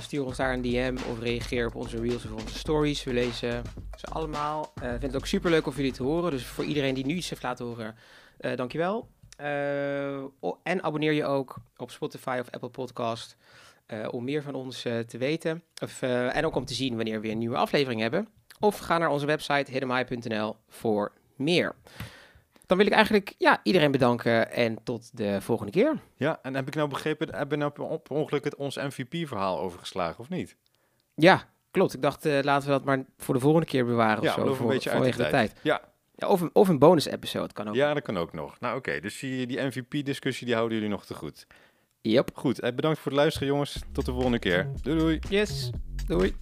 [0.00, 3.04] Stuur ons daar een DM of reageer op onze reels of onze stories.
[3.04, 3.62] We lezen
[3.96, 4.72] ze allemaal.
[4.74, 6.30] Eh vind het ook super leuk om jullie te horen.
[6.30, 7.94] Dus voor iedereen die nu iets heeft laten horen,
[8.38, 9.08] eh dankjewel.
[10.62, 13.36] En abonneer je ook op Spotify of Apple Podcast
[13.86, 15.62] eh, om meer van ons eh, te weten.
[15.82, 18.28] Of, eh, en ook om te zien wanneer we weer een nieuwe aflevering hebben.
[18.60, 21.74] Of ga naar onze website hiddenhigh.nl voor meer.
[22.66, 26.00] Dan wil ik eigenlijk ja, iedereen bedanken en tot de volgende keer.
[26.16, 30.18] Ja, en heb ik nou begrepen, heb je nou per ongeluk het ons MVP-verhaal overgeslagen
[30.18, 30.56] of niet?
[31.14, 31.94] Ja, klopt.
[31.94, 34.44] Ik dacht, laten we dat maar voor de volgende keer bewaren ja, of zo.
[34.44, 35.52] we voor, een beetje uit vanwege de tijd.
[35.62, 35.80] Ja,
[36.16, 37.74] Ja, of, een, of een bonus-episode kan ook.
[37.74, 38.60] ja, dat kan ook nog.
[38.60, 41.46] Nou oké, dus die, die MVP-discussie die houden jullie nog te goed.
[42.06, 42.30] Yep.
[42.34, 43.78] Goed, eh, bedankt voor het luisteren jongens.
[43.92, 44.70] Tot de volgende keer.
[44.82, 45.18] Doei doei.
[45.28, 45.70] Yes,
[46.06, 46.34] doei.